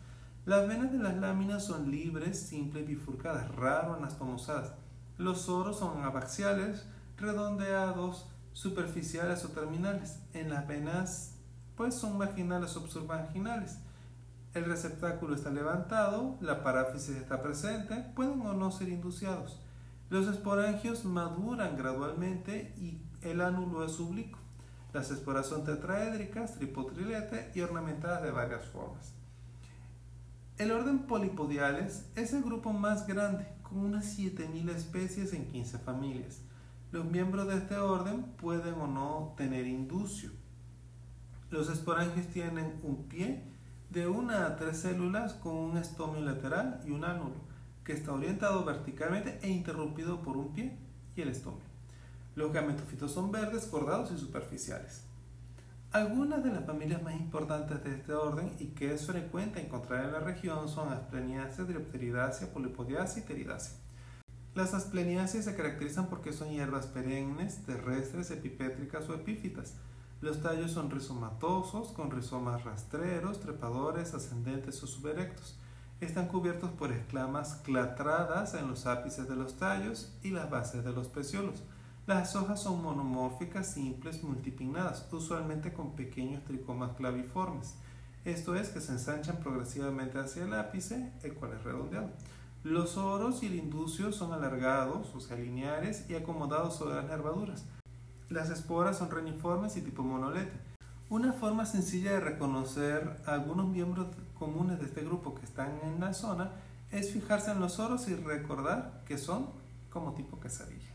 Las 0.45 0.67
venas 0.67 0.91
de 0.91 0.97
las 0.97 1.15
láminas 1.15 1.63
son 1.63 1.91
libres, 1.91 2.39
simples, 2.39 2.87
bifurcadas, 2.87 3.53
raro 3.55 3.93
anastomosadas. 3.93 4.73
Los 5.19 5.41
soros 5.41 5.77
son 5.77 6.01
abaxiales, 6.01 6.87
redondeados, 7.17 8.27
superficiales 8.53 9.45
o 9.45 9.49
terminales. 9.49 10.17
En 10.33 10.49
las 10.49 10.67
venas, 10.67 11.35
pues 11.77 11.93
son 11.93 12.17
marginales 12.17 12.75
o 12.77 12.87
submarginales. 12.87 13.77
El 14.53 14.65
receptáculo 14.65 15.35
está 15.35 15.51
levantado, 15.51 16.37
la 16.41 16.63
paráfisis 16.63 17.15
está 17.15 17.43
presente, 17.43 17.95
pueden 18.15 18.41
o 18.41 18.53
no 18.53 18.71
ser 18.71 18.89
induciados. 18.89 19.59
Los 20.09 20.27
esporangios 20.27 21.05
maduran 21.05 21.77
gradualmente 21.77 22.73
y 22.77 22.99
el 23.21 23.41
ánulo 23.41 23.85
es 23.85 23.99
oblicuo. 23.99 24.39
Las 24.91 25.11
esporas 25.11 25.45
son 25.45 25.65
tetraédricas, 25.65 26.55
tripotrilete 26.55 27.51
y 27.53 27.61
ornamentadas 27.61 28.23
de 28.23 28.31
varias 28.31 28.65
formas. 28.65 29.13
El 30.57 30.71
orden 30.71 30.99
Polipodiales 30.99 32.09
es 32.15 32.33
el 32.33 32.41
grupo 32.41 32.73
más 32.73 33.05
grande, 33.05 33.47
con 33.61 33.77
unas 33.77 34.17
7.000 34.17 34.71
especies 34.71 35.33
en 35.33 35.47
15 35.47 35.77
familias. 35.77 36.41
Los 36.91 37.05
miembros 37.05 37.47
de 37.47 37.57
este 37.57 37.77
orden 37.77 38.23
pueden 38.37 38.73
o 38.73 38.87
no 38.87 39.35
tener 39.37 39.67
inducio. 39.67 40.31
Los 41.51 41.69
esporangios 41.69 42.27
tienen 42.27 42.79
un 42.81 43.07
pie 43.07 43.43
de 43.89 44.07
una 44.07 44.45
a 44.45 44.55
tres 44.55 44.79
células 44.79 45.33
con 45.33 45.55
un 45.55 45.77
estomio 45.77 46.21
lateral 46.21 46.81
y 46.85 46.91
un 46.91 47.03
ánulo, 47.03 47.35
que 47.83 47.93
está 47.93 48.13
orientado 48.13 48.63
verticalmente 48.63 49.39
e 49.41 49.49
interrumpido 49.49 50.21
por 50.21 50.37
un 50.37 50.53
pie 50.53 50.77
y 51.15 51.21
el 51.21 51.29
estomio. 51.29 51.63
Los 52.35 52.53
gametofitos 52.53 53.11
son 53.11 53.31
verdes, 53.31 53.65
cordados 53.65 54.11
y 54.11 54.17
superficiales. 54.17 55.03
Algunas 55.91 56.43
de 56.43 56.51
las 56.51 56.65
familias 56.65 57.01
más 57.01 57.15
importantes 57.15 57.83
de 57.83 57.95
este 57.95 58.13
orden 58.13 58.53
y 58.59 58.67
que 58.67 58.93
es 58.93 59.07
frecuente 59.07 59.59
encontrar 59.59 60.05
en 60.05 60.11
la 60.11 60.19
región 60.19 60.69
son 60.69 60.93
Aspleniaceae, 60.93 61.65
Diopteridaceae, 61.65 62.51
Polipodiaceae 62.51 63.23
y 63.23 63.25
Teridaceae. 63.25 63.75
Las 64.53 64.75
aspleniaceae 64.75 65.41
se 65.41 65.55
caracterizan 65.55 66.07
porque 66.07 66.31
son 66.31 66.51
hierbas 66.51 66.85
perennes, 66.85 67.65
terrestres, 67.65 68.29
epipétricas 68.29 69.09
o 69.09 69.15
epífitas. 69.15 69.73
Los 70.21 70.41
tallos 70.41 70.71
son 70.71 70.91
rizomatosos, 70.91 71.93
con 71.93 72.11
rizomas 72.11 72.65
rastreros, 72.65 73.39
trepadores, 73.39 74.13
ascendentes 74.13 74.83
o 74.83 74.87
suberectos. 74.87 75.55
Están 76.01 76.27
cubiertos 76.27 76.71
por 76.71 76.91
escamas 76.91 77.55
clatradas 77.63 78.53
en 78.53 78.67
los 78.67 78.85
ápices 78.85 79.29
de 79.29 79.37
los 79.37 79.55
tallos 79.55 80.13
y 80.21 80.31
las 80.31 80.49
bases 80.49 80.83
de 80.83 80.91
los 80.91 81.07
peciolos. 81.07 81.63
Las 82.05 82.35
hojas 82.35 82.61
son 82.61 82.83
monomórficas, 82.83 83.71
simples, 83.71 84.21
multipinnadas, 84.21 85.07
usualmente 85.11 85.71
con 85.71 85.95
pequeños 85.95 86.43
tricomas 86.43 86.97
claviformes. 86.97 87.75
Esto 88.25 88.55
es 88.55 88.69
que 88.69 88.81
se 88.81 88.91
ensanchan 88.91 89.37
progresivamente 89.37 90.19
hacia 90.19 90.43
el 90.43 90.53
ápice, 90.53 91.13
el 91.23 91.33
cual 91.33 91.53
es 91.53 91.63
redondeado. 91.63 92.09
Los 92.65 92.97
oros 92.97 93.41
y 93.41 93.45
el 93.45 93.55
inducio 93.55 94.11
son 94.11 94.33
alargados, 94.33 95.15
o 95.15 95.21
sea, 95.21 95.37
lineares 95.37 96.09
y 96.09 96.15
acomodados 96.15 96.75
sobre 96.75 96.95
las 96.95 97.05
nervaduras. 97.05 97.63
Las 98.29 98.51
esporas 98.51 98.99
son 98.99 99.09
reniformes 99.09 99.75
y 99.75 99.81
tipo 99.81 100.03
monolete. 100.03 100.53
Una 101.09 101.33
forma 101.33 101.65
sencilla 101.65 102.13
de 102.13 102.19
reconocer 102.19 103.17
a 103.25 103.33
algunos 103.33 103.67
miembros 103.67 104.07
comunes 104.37 104.79
de 104.79 104.85
este 104.85 105.01
grupo 105.01 105.33
que 105.33 105.45
están 105.45 105.79
en 105.83 105.99
la 105.99 106.13
zona 106.13 106.51
es 106.91 107.11
fijarse 107.11 107.49
en 107.49 107.59
los 107.59 107.79
oros 107.79 108.07
y 108.07 108.13
recordar 108.13 109.01
que 109.07 109.17
son 109.17 109.47
como 109.89 110.13
tipo 110.13 110.39
quesadilla. 110.39 110.91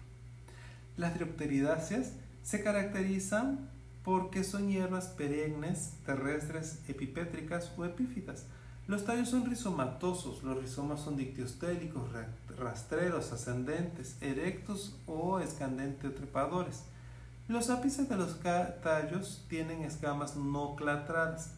Las 0.97 1.19
diopteridáceas 1.19 2.13
se 2.45 2.63
caracterizan 2.63 3.69
porque 4.05 4.45
son 4.45 4.69
hierbas 4.69 5.09
perennes, 5.09 5.95
terrestres, 6.07 6.79
epipétricas 6.87 7.73
o 7.77 7.85
epífitas. 7.85 8.47
Los 8.87 9.05
tallos 9.07 9.31
son 9.31 9.47
rizomatosos, 9.47 10.45
los 10.45 10.61
rizomas 10.61 11.01
son 11.01 11.17
dictiostélicos, 11.17 12.03
rastreros, 12.57 13.33
ascendentes, 13.33 14.19
erectos 14.21 15.01
o 15.07 15.41
escandentes 15.41 16.15
trepadores. 16.15 16.85
Los 17.47 17.69
ápices 17.69 18.09
de 18.09 18.17
los 18.17 18.41
tallos 18.41 19.45
tienen 19.51 19.83
escamas 19.83 20.35
no 20.35 20.75
clatradas. 20.77 21.51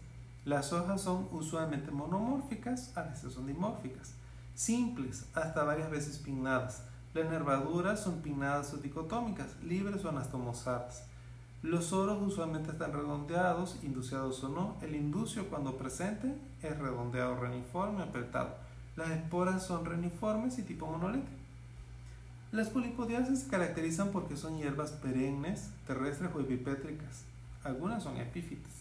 Las 0.45 0.73
hojas 0.73 1.01
son 1.01 1.29
usualmente 1.31 1.93
monomórficas, 1.93 2.91
a 2.97 3.03
veces 3.03 3.33
son 3.33 3.47
dimórficas, 3.47 4.15
simples, 4.57 5.27
hasta 5.33 5.63
varias 5.63 5.89
veces 5.89 6.19
pinnadas. 6.19 6.83
Las 7.15 7.31
nervaduras 7.31 8.01
son 8.01 8.21
pinnadas 8.21 8.75
o 8.75 8.79
dicotómicas, 8.79 9.47
libres 9.63 10.05
o 10.05 10.09
anastomosadas. 10.09 11.05
Los 11.63 11.93
oros 11.93 12.21
usualmente 12.21 12.73
están 12.73 12.93
redondeados, 12.93 13.79
induciados 13.85 14.43
o 14.43 14.49
no. 14.49 14.77
El 14.83 14.97
inducio, 14.97 15.49
cuando 15.49 15.79
presente, 15.79 16.37
es 16.63 16.77
redondeado, 16.79 17.37
reniforme, 17.37 18.03
apretado. 18.03 18.57
Las 18.97 19.11
esporas 19.11 19.65
son 19.65 19.85
reniformes 19.85 20.59
y 20.59 20.63
tipo 20.63 20.87
monolete. 20.87 21.46
Las 22.53 22.69
polipodiaceas 22.69 23.41
se 23.41 23.49
caracterizan 23.49 24.11
porque 24.11 24.37
son 24.37 24.57
hierbas 24.57 24.93
perennes, 24.93 25.71
terrestres 25.87 26.31
o 26.35 26.41
epipétricas. 26.41 27.25
Algunas 27.65 28.05
son 28.05 28.17
epífitas. 28.19 28.73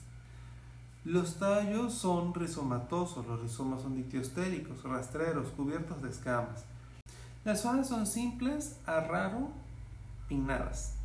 Los 1.03 1.39
tallos 1.39 1.93
son 1.93 2.33
rizomatosos, 2.33 3.25
los 3.25 3.41
rizomas 3.41 3.81
son 3.81 3.95
dictiostéricos, 3.95 4.83
rastreros, 4.83 5.49
cubiertos 5.49 6.01
de 6.01 6.09
escamas. 6.09 6.65
Las 7.43 7.65
hojas 7.65 7.87
son 7.87 8.07
simples 8.07 8.79
a 8.85 9.01
raro 9.01 9.49
pinnadas, 10.27 10.95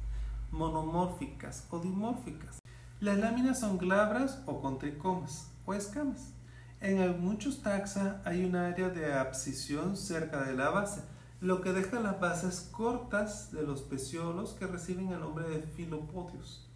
monomórficas 0.51 1.67
o 1.71 1.81
dimórficas. 1.81 2.59
Las 3.01 3.19
láminas 3.19 3.61
son 3.61 3.79
glabras 3.79 4.43
o 4.47 4.61
con 4.61 4.79
tricomas 4.79 5.51
o 5.67 5.75
escamas. 5.75 6.33
En 6.81 7.23
muchos 7.23 7.63
taxa 7.63 8.23
hay 8.25 8.45
un 8.45 8.57
área 8.57 8.89
de 8.89 9.13
abscisión 9.13 9.97
cerca 9.97 10.45
de 10.45 10.55
la 10.55 10.71
base, 10.71 11.03
lo 11.41 11.63
que 11.63 11.73
deja 11.73 12.01
las 12.01 12.21
bases 12.21 12.69
cortas 12.71 13.51
de 13.51 13.63
los 13.63 13.81
peciolos 13.81 14.53
que 14.53 14.67
reciben 14.67 15.09
el 15.09 15.21
nombre 15.21 15.49
de 15.49 15.63
filopodios. 15.63 16.69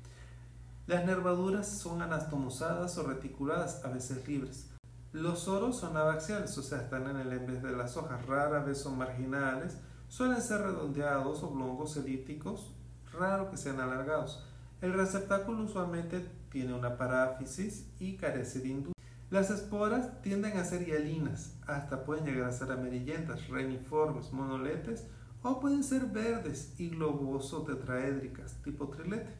Las 0.86 1.04
nervaduras 1.04 1.80
son 1.80 2.00
anastomosadas 2.00 2.96
o 2.96 3.02
reticuladas, 3.02 3.84
a 3.84 3.88
veces 3.88 4.26
libres. 4.26 4.70
Los 5.12 5.48
oros 5.48 5.78
son 5.78 5.96
abaxiales, 5.96 6.56
o 6.56 6.62
sea, 6.62 6.80
están 6.80 7.08
en 7.08 7.18
el 7.18 7.32
en 7.32 7.62
de 7.62 7.76
las 7.76 7.96
hojas, 7.98 8.24
rara 8.26 8.60
vez 8.60 8.78
son 8.78 8.96
marginales, 8.96 9.76
suelen 10.08 10.40
ser 10.40 10.62
redondeados, 10.62 11.42
oblongos, 11.42 11.96
elípticos, 11.98 12.74
raro 13.12 13.50
que 13.50 13.58
sean 13.58 13.80
alargados. 13.80 14.44
El 14.80 14.94
receptáculo 14.94 15.64
usualmente 15.64 16.26
tiene 16.50 16.72
una 16.74 16.96
paráfisis 16.96 17.86
y 17.98 18.16
carece 18.16 18.60
de 18.60 18.68
inducción. 18.68 18.93
Las 19.34 19.50
esporas 19.50 20.22
tienden 20.22 20.56
a 20.58 20.64
ser 20.64 20.86
hialinas, 20.86 21.56
hasta 21.66 22.04
pueden 22.04 22.24
llegar 22.24 22.48
a 22.48 22.52
ser 22.52 22.70
amarillentas, 22.70 23.48
reniformes, 23.48 24.32
monoletes 24.32 25.08
o 25.42 25.58
pueden 25.58 25.82
ser 25.82 26.06
verdes 26.06 26.72
y 26.78 26.90
globoso 26.90 27.64
tetraédricas, 27.64 28.62
tipo 28.62 28.86
trilete. 28.90 29.34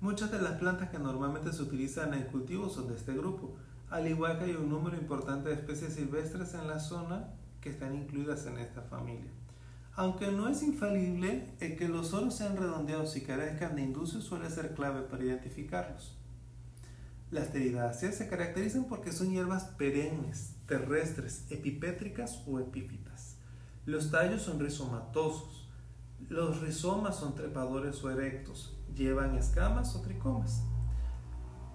Muchas 0.00 0.32
de 0.32 0.40
las 0.40 0.52
plantas 0.52 0.88
que 0.88 0.98
normalmente 0.98 1.52
se 1.52 1.60
utilizan 1.60 2.14
en 2.14 2.22
cultivos 2.22 2.72
son 2.72 2.88
de 2.88 2.94
este 2.94 3.12
grupo, 3.12 3.56
al 3.90 4.06
igual 4.06 4.38
que 4.38 4.46
hay 4.46 4.54
un 4.54 4.70
número 4.70 4.96
importante 4.96 5.50
de 5.50 5.56
especies 5.56 5.92
silvestres 5.92 6.54
en 6.54 6.66
la 6.66 6.80
zona 6.80 7.28
que 7.60 7.68
están 7.68 7.94
incluidas 7.94 8.46
en 8.46 8.56
esta 8.56 8.80
familia. 8.80 9.30
Aunque 9.96 10.32
no 10.32 10.48
es 10.48 10.62
infalible, 10.62 11.54
el 11.60 11.76
que 11.76 11.88
los 11.88 12.14
oros 12.14 12.36
sean 12.36 12.56
redondeados 12.56 13.18
y 13.18 13.20
carezcan 13.20 13.76
de 13.76 13.82
inducio 13.82 14.22
suele 14.22 14.48
ser 14.48 14.72
clave 14.72 15.02
para 15.02 15.24
identificarlos. 15.24 16.21
Las 17.32 17.50
teridáceas 17.50 18.16
se 18.16 18.28
caracterizan 18.28 18.84
porque 18.84 19.10
son 19.10 19.30
hierbas 19.30 19.64
perennes, 19.64 20.54
terrestres, 20.66 21.46
epipétricas 21.48 22.42
o 22.46 22.60
epífitas. 22.60 23.38
Los 23.86 24.10
tallos 24.10 24.42
son 24.42 24.60
rizomatosos. 24.60 25.66
Los 26.28 26.60
rizomas 26.60 27.16
son 27.16 27.34
trepadores 27.34 28.04
o 28.04 28.10
erectos, 28.10 28.78
llevan 28.94 29.34
escamas 29.34 29.96
o 29.96 30.02
tricomas. 30.02 30.62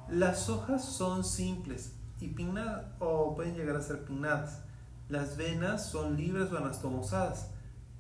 Las 0.08 0.48
hojas 0.48 0.86
son 0.86 1.24
simples 1.24 1.96
y 2.20 2.28
pinnadas 2.28 2.94
o 3.00 3.36
pueden 3.36 3.56
llegar 3.56 3.78
a 3.78 3.82
ser 3.82 4.06
pinnadas. 4.06 4.62
Las 5.10 5.38
venas 5.38 5.90
son 5.90 6.18
libres 6.18 6.52
o 6.52 6.58
anastomosadas. 6.60 7.50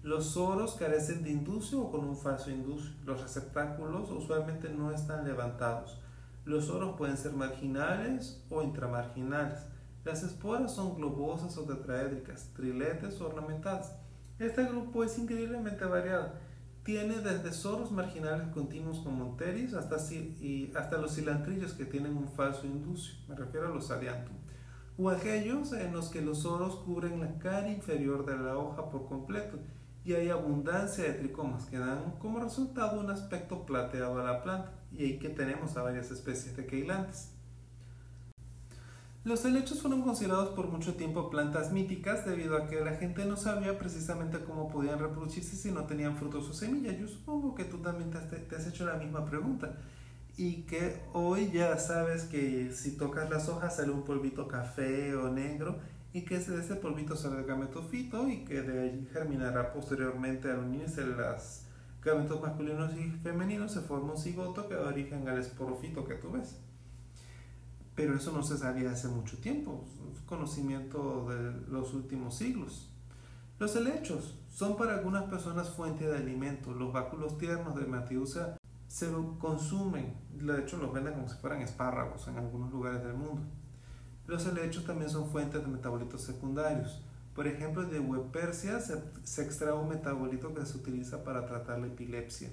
Los 0.03 0.27
soros 0.27 0.75
carecen 0.75 1.23
de 1.23 1.31
inducio 1.31 1.81
o 1.81 1.91
con 1.91 2.07
un 2.07 2.15
falso 2.15 2.51
inducio. 2.51 2.91
Los 3.03 3.19
receptáculos 3.19 4.11
usualmente 4.11 4.69
no 4.69 4.91
están 4.91 5.25
levantados. 5.25 5.99
Los 6.47 6.67
soros 6.67 6.95
pueden 6.95 7.17
ser 7.17 7.33
marginales 7.33 8.41
o 8.49 8.63
intramarginales. 8.63 9.59
Las 10.05 10.23
esporas 10.23 10.73
son 10.73 10.95
globosas 10.95 11.57
o 11.57 11.63
tetraédricas, 11.63 12.53
triletes 12.53 13.19
o 13.19 13.27
ornamentadas. 13.27 13.97
Este 14.39 14.63
grupo 14.63 15.03
es 15.03 15.19
increíblemente 15.19 15.83
variado. 15.83 16.31
Tiene 16.83 17.17
desde 17.17 17.51
soros 17.51 17.91
marginales 17.91 18.47
continuos 18.53 18.99
como 18.99 19.25
monteris 19.25 19.73
hasta, 19.73 19.97
y 20.13 20.71
hasta 20.73 20.97
los 20.97 21.15
cilantrillos 21.15 21.73
que 21.73 21.83
tienen 21.83 22.15
un 22.15 22.29
falso 22.29 22.65
inducio. 22.65 23.15
Me 23.27 23.35
refiero 23.35 23.67
a 23.67 23.75
los 23.75 23.91
aliantum. 23.91 24.37
O 24.97 25.09
aquellos 25.09 25.73
en 25.73 25.91
los 25.91 26.07
que 26.07 26.21
los 26.21 26.43
soros 26.43 26.77
cubren 26.77 27.19
la 27.19 27.37
cara 27.39 27.69
inferior 27.69 28.25
de 28.25 28.37
la 28.37 28.57
hoja 28.57 28.89
por 28.89 29.09
completo 29.09 29.59
y 30.05 30.13
hay 30.13 30.29
abundancia 30.29 31.03
de 31.03 31.11
tricomas 31.15 31.65
que 31.65 31.77
dan 31.77 32.13
como 32.19 32.39
resultado 32.39 33.01
un 33.01 33.09
aspecto 33.09 33.65
plateado 33.65 34.21
a 34.21 34.23
la 34.23 34.41
planta 34.41 34.76
y 34.91 35.03
ahí 35.03 35.19
que 35.19 35.29
tenemos 35.29 35.75
a 35.77 35.83
varias 35.83 36.11
especies 36.11 36.55
de 36.55 36.65
queilantes. 36.65 37.31
Los 39.23 39.43
helechos 39.43 39.81
fueron 39.81 40.03
considerados 40.03 40.49
por 40.55 40.69
mucho 40.69 40.93
tiempo 40.95 41.29
plantas 41.29 41.73
míticas 41.73 42.25
debido 42.25 42.55
a 42.55 42.67
que 42.67 42.79
la 42.79 42.93
gente 42.93 43.25
no 43.25 43.35
sabía 43.35 43.77
precisamente 43.77 44.39
cómo 44.39 44.69
podían 44.69 44.99
reproducirse 44.99 45.57
si 45.57 45.69
no 45.69 45.83
tenían 45.83 46.15
frutos 46.15 46.47
o 46.47 46.53
semillas. 46.53 46.97
Yo 46.97 47.09
supongo 47.09 47.53
que 47.53 47.65
tú 47.65 47.79
también 47.79 48.09
te, 48.09 48.19
te 48.19 48.55
has 48.55 48.67
hecho 48.67 48.85
la 48.85 48.93
misma 48.93 49.25
pregunta 49.25 49.75
y 50.37 50.61
que 50.61 51.01
hoy 51.11 51.51
ya 51.51 51.77
sabes 51.77 52.23
que 52.23 52.71
si 52.71 52.95
tocas 52.95 53.29
las 53.29 53.49
hojas 53.49 53.75
sale 53.75 53.91
un 53.91 54.03
polvito 54.03 54.47
café 54.47 55.13
o 55.15 55.29
negro 55.29 55.77
y 56.13 56.21
que 56.21 56.39
de 56.39 56.61
ese 56.61 56.75
polvito 56.75 57.15
sale 57.15 57.39
el 57.39 57.45
gametofito 57.45 58.29
y 58.29 58.45
que 58.45 58.61
de 58.61 58.81
ahí 58.81 59.09
germinará 59.11 59.73
posteriormente 59.73 60.49
al 60.49 60.59
unirse 60.59 61.05
los 61.05 61.66
gametos 62.03 62.41
masculinos 62.41 62.95
y 62.95 63.09
femeninos 63.09 63.73
se 63.73 63.81
forma 63.81 64.13
un 64.13 64.17
cigoto 64.17 64.67
que 64.67 64.75
da 64.75 64.87
origen 64.87 65.27
al 65.27 65.39
esporofito 65.39 66.05
que 66.05 66.15
tú 66.15 66.31
ves. 66.31 66.57
Pero 67.95 68.15
eso 68.15 68.31
no 68.31 68.43
se 68.43 68.57
sabía 68.57 68.91
hace 68.91 69.07
mucho 69.07 69.37
tiempo, 69.39 69.83
es 70.13 70.19
conocimiento 70.21 71.27
de 71.29 71.51
los 71.69 71.93
últimos 71.93 72.35
siglos. 72.35 72.89
Los 73.59 73.75
helechos 73.75 74.37
son 74.49 74.77
para 74.77 74.93
algunas 74.93 75.23
personas 75.23 75.71
fuente 75.71 76.07
de 76.07 76.17
alimento. 76.17 76.73
Los 76.73 76.93
báculos 76.93 77.39
tiernos 77.39 77.75
de 77.75 77.87
Matiusa 77.87 78.57
se 78.87 79.11
consumen, 79.39 80.15
de 80.31 80.59
hecho 80.59 80.77
los 80.77 80.93
venden 80.93 81.15
como 81.15 81.27
si 81.27 81.37
fueran 81.37 81.61
espárragos 81.61 82.27
en 82.27 82.37
algunos 82.37 82.71
lugares 82.71 83.03
del 83.03 83.15
mundo. 83.15 83.41
Los 84.27 84.45
helechos 84.45 84.85
también 84.85 85.09
son 85.09 85.29
fuentes 85.29 85.61
de 85.61 85.67
metabolitos 85.67 86.21
secundarios. 86.21 87.01
Por 87.37 87.45
ejemplo, 87.45 87.83
de 87.85 87.99
Wepersia 87.99 88.79
se, 88.79 88.99
se 89.21 89.43
extrae 89.43 89.71
un 89.71 89.89
metabolito 89.89 90.55
que 90.55 90.65
se 90.65 90.75
utiliza 90.75 91.23
para 91.23 91.45
tratar 91.45 91.77
la 91.77 91.85
epilepsia. 91.85 92.49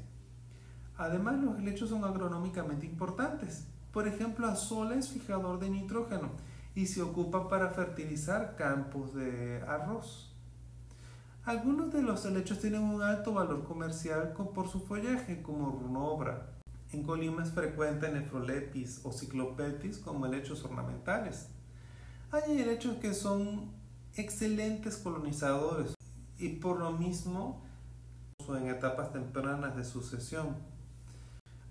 Además, 0.99 1.42
los 1.42 1.59
helechos 1.59 1.88
son 1.88 2.05
agronómicamente 2.05 2.85
importantes. 2.85 3.66
Por 3.94 4.07
ejemplo, 4.07 4.47
azol 4.47 4.92
es 4.92 5.09
fijador 5.09 5.59
de 5.59 5.70
nitrógeno 5.70 6.33
y 6.75 6.85
se 6.85 7.01
ocupa 7.01 7.49
para 7.49 7.70
fertilizar 7.70 8.57
campos 8.57 9.14
de 9.14 9.62
arroz. 9.66 10.37
Algunos 11.47 11.90
de 11.90 12.03
los 12.03 12.23
helechos 12.27 12.59
tienen 12.59 12.83
un 12.83 13.01
alto 13.01 13.33
valor 13.33 13.64
comercial 13.64 14.35
por 14.55 14.68
su 14.68 14.81
follaje, 14.81 15.40
como 15.40 15.81
runobra. 15.81 16.51
En 16.92 17.05
Colima 17.05 17.42
es 17.42 17.53
frecuente 17.53 18.12
nefrolepis 18.12 19.01
o 19.03 19.12
ciclopetis 19.12 19.97
como 19.97 20.27
helechos 20.27 20.62
ornamentales. 20.62 21.49
Hay 22.31 22.61
helechos 22.61 22.99
que 22.99 23.14
son 23.14 23.83
excelentes 24.16 24.96
colonizadores 24.96 25.94
y 26.38 26.48
por 26.50 26.79
lo 26.79 26.92
mismo 26.92 27.64
en 28.48 28.68
etapas 28.68 29.12
tempranas 29.12 29.77
de 29.77 29.85
sucesión. 29.85 30.57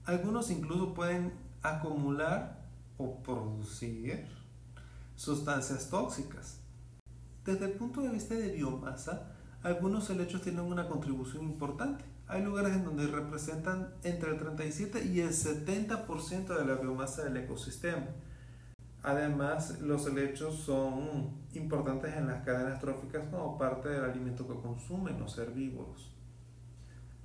Algunos 0.06 0.50
incluso 0.50 0.94
pueden 0.94 1.34
acumular 1.62 2.66
o 2.98 3.22
producir 3.22 4.28
sustancias 5.16 5.90
tóxicas. 5.90 6.60
Desde 7.46 7.66
el 7.66 7.74
punto 7.74 8.02
de 8.02 8.10
vista 8.10 8.36
de 8.36 8.50
biomasa, 8.50 9.34
algunos 9.62 10.10
helechos 10.10 10.42
tienen 10.42 10.66
una 10.66 10.88
contribución 10.88 11.44
importante. 11.44 12.04
Hay 12.28 12.42
lugares 12.42 12.74
en 12.74 12.86
donde 12.86 13.08
representan 13.08 13.94
entre 14.04 14.32
el 14.32 14.38
37 14.38 15.06
y 15.06 15.20
el 15.20 15.30
70% 15.30 16.58
de 16.58 16.66
la 16.66 16.76
biomasa 16.76 17.24
del 17.24 17.38
ecosistema. 17.38 18.08
Además, 19.04 19.82
los 19.82 20.08
helechos 20.08 20.56
son 20.60 21.32
importantes 21.54 22.16
en 22.16 22.28
las 22.28 22.46
cadenas 22.46 22.80
tróficas 22.80 23.26
como 23.30 23.58
parte 23.58 23.90
del 23.90 24.06
alimento 24.06 24.48
que 24.48 24.62
consumen 24.62 25.20
los 25.20 25.38
herbívoros. 25.38 26.10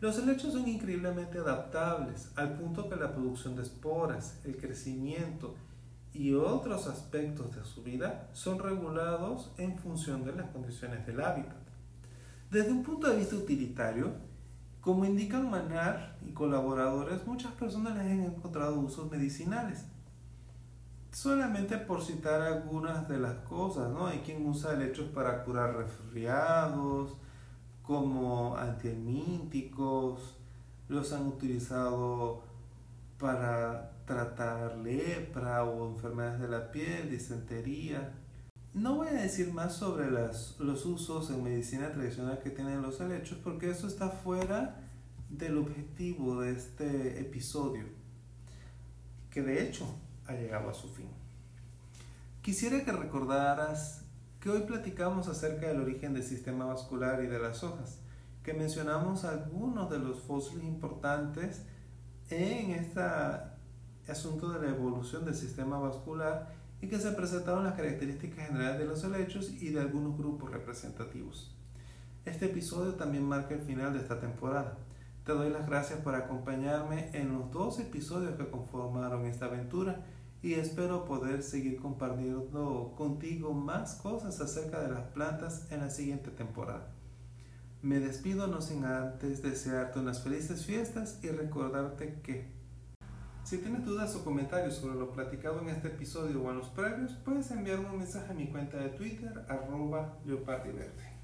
Los 0.00 0.18
helechos 0.18 0.54
son 0.54 0.66
increíblemente 0.68 1.38
adaptables, 1.38 2.32
al 2.34 2.58
punto 2.58 2.88
que 2.88 2.96
la 2.96 3.12
producción 3.12 3.54
de 3.54 3.62
esporas, 3.62 4.40
el 4.44 4.56
crecimiento 4.56 5.54
y 6.12 6.34
otros 6.34 6.88
aspectos 6.88 7.54
de 7.54 7.64
su 7.64 7.84
vida 7.84 8.28
son 8.32 8.58
regulados 8.58 9.52
en 9.56 9.78
función 9.78 10.24
de 10.24 10.34
las 10.34 10.50
condiciones 10.50 11.06
del 11.06 11.20
hábitat. 11.20 11.56
Desde 12.50 12.72
un 12.72 12.82
punto 12.82 13.08
de 13.08 13.18
vista 13.18 13.36
utilitario, 13.36 14.14
como 14.80 15.04
indican 15.04 15.48
Manar 15.48 16.18
y 16.26 16.32
colaboradores, 16.32 17.24
muchas 17.24 17.52
personas 17.52 17.94
les 17.94 18.04
han 18.04 18.22
encontrado 18.22 18.80
usos 18.80 19.08
medicinales 19.10 19.84
solamente 21.12 21.78
por 21.78 22.02
citar 22.02 22.42
algunas 22.42 23.08
de 23.08 23.18
las 23.18 23.36
cosas, 23.38 23.90
¿no? 23.90 24.06
Hay 24.06 24.18
quien 24.18 24.46
usa 24.46 24.74
helechos 24.74 25.08
para 25.08 25.44
curar 25.44 25.76
resfriados, 25.76 27.16
como 27.82 28.56
antiemínticos, 28.56 30.36
los 30.88 31.12
han 31.12 31.26
utilizado 31.26 32.42
para 33.18 33.92
tratar 34.04 34.76
lepra 34.78 35.64
o 35.64 35.90
enfermedades 35.90 36.40
de 36.40 36.48
la 36.48 36.70
piel, 36.70 37.10
disentería. 37.10 38.12
No 38.74 38.96
voy 38.96 39.08
a 39.08 39.12
decir 39.12 39.52
más 39.52 39.74
sobre 39.74 40.10
los 40.10 40.86
usos 40.86 41.30
en 41.30 41.42
medicina 41.42 41.90
tradicional 41.90 42.38
que 42.38 42.50
tienen 42.50 42.82
los 42.82 43.00
helechos 43.00 43.38
porque 43.42 43.70
eso 43.70 43.86
está 43.86 44.10
fuera 44.10 44.80
del 45.30 45.58
objetivo 45.58 46.40
de 46.40 46.52
este 46.52 47.20
episodio. 47.20 47.84
Que 49.30 49.42
de 49.42 49.62
hecho 49.62 49.86
ha 50.28 50.34
llegado 50.34 50.70
a 50.70 50.74
su 50.74 50.88
fin. 50.88 51.08
Quisiera 52.42 52.84
que 52.84 52.92
recordaras 52.92 54.04
que 54.40 54.50
hoy 54.50 54.60
platicamos 54.60 55.26
acerca 55.28 55.66
del 55.66 55.80
origen 55.80 56.14
del 56.14 56.22
sistema 56.22 56.66
vascular 56.66 57.22
y 57.24 57.26
de 57.26 57.40
las 57.40 57.64
hojas, 57.64 58.00
que 58.44 58.54
mencionamos 58.54 59.24
algunos 59.24 59.90
de 59.90 59.98
los 59.98 60.20
fósiles 60.22 60.64
importantes 60.64 61.64
en 62.30 62.70
este 62.70 63.00
asunto 64.06 64.50
de 64.50 64.66
la 64.66 64.74
evolución 64.74 65.24
del 65.24 65.34
sistema 65.34 65.78
vascular 65.78 66.54
y 66.80 66.88
que 66.88 66.98
se 66.98 67.10
presentaron 67.12 67.64
las 67.64 67.74
características 67.74 68.46
generales 68.46 68.78
de 68.78 68.84
los 68.84 69.02
helechos 69.02 69.50
y 69.50 69.70
de 69.70 69.80
algunos 69.80 70.16
grupos 70.16 70.50
representativos. 70.50 71.54
Este 72.24 72.46
episodio 72.46 72.94
también 72.94 73.24
marca 73.24 73.54
el 73.54 73.60
final 73.60 73.92
de 73.92 74.00
esta 74.00 74.20
temporada. 74.20 74.76
Te 75.24 75.32
doy 75.32 75.50
las 75.50 75.66
gracias 75.66 76.00
por 76.00 76.14
acompañarme 76.14 77.10
en 77.12 77.32
los 77.32 77.50
dos 77.50 77.80
episodios 77.80 78.36
que 78.36 78.50
conformaron 78.50 79.26
esta 79.26 79.46
aventura 79.46 80.04
y 80.42 80.54
espero 80.54 81.04
poder 81.04 81.42
seguir 81.42 81.80
compartiendo 81.80 82.94
contigo 82.96 83.52
más 83.52 83.96
cosas 83.96 84.40
acerca 84.40 84.80
de 84.80 84.88
las 84.92 85.06
plantas 85.08 85.70
en 85.70 85.80
la 85.80 85.90
siguiente 85.90 86.30
temporada. 86.30 86.88
Me 87.82 88.00
despido 88.00 88.46
no 88.46 88.60
sin 88.60 88.84
antes 88.84 89.42
desearte 89.42 89.98
unas 89.98 90.22
felices 90.22 90.64
fiestas 90.64 91.18
y 91.22 91.28
recordarte 91.28 92.20
que 92.22 92.58
si 93.44 93.58
tienes 93.58 93.86
dudas 93.86 94.14
o 94.14 94.24
comentarios 94.24 94.74
sobre 94.74 94.98
lo 94.98 95.10
platicado 95.10 95.60
en 95.62 95.70
este 95.70 95.88
episodio 95.88 96.42
o 96.42 96.50
en 96.50 96.58
los 96.58 96.68
previos, 96.68 97.12
puedes 97.24 97.50
enviarme 97.50 97.88
un 97.88 97.98
mensaje 97.98 98.32
a 98.32 98.34
mi 98.34 98.48
cuenta 98.48 98.76
de 98.76 98.90
Twitter 98.90 99.32
arroba 99.48 100.18
leopardiverde. 100.26 101.16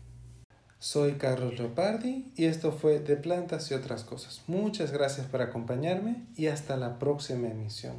Soy 0.78 1.14
Carlos 1.14 1.58
Leopardi 1.58 2.32
y 2.34 2.44
esto 2.46 2.72
fue 2.72 3.00
De 3.00 3.16
Plantas 3.16 3.70
y 3.70 3.74
otras 3.74 4.04
cosas. 4.04 4.42
Muchas 4.46 4.90
gracias 4.90 5.26
por 5.26 5.42
acompañarme 5.42 6.26
y 6.36 6.46
hasta 6.46 6.76
la 6.76 6.98
próxima 6.98 7.48
emisión. 7.48 7.96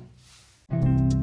Thank 0.70 1.14
you. 1.14 1.15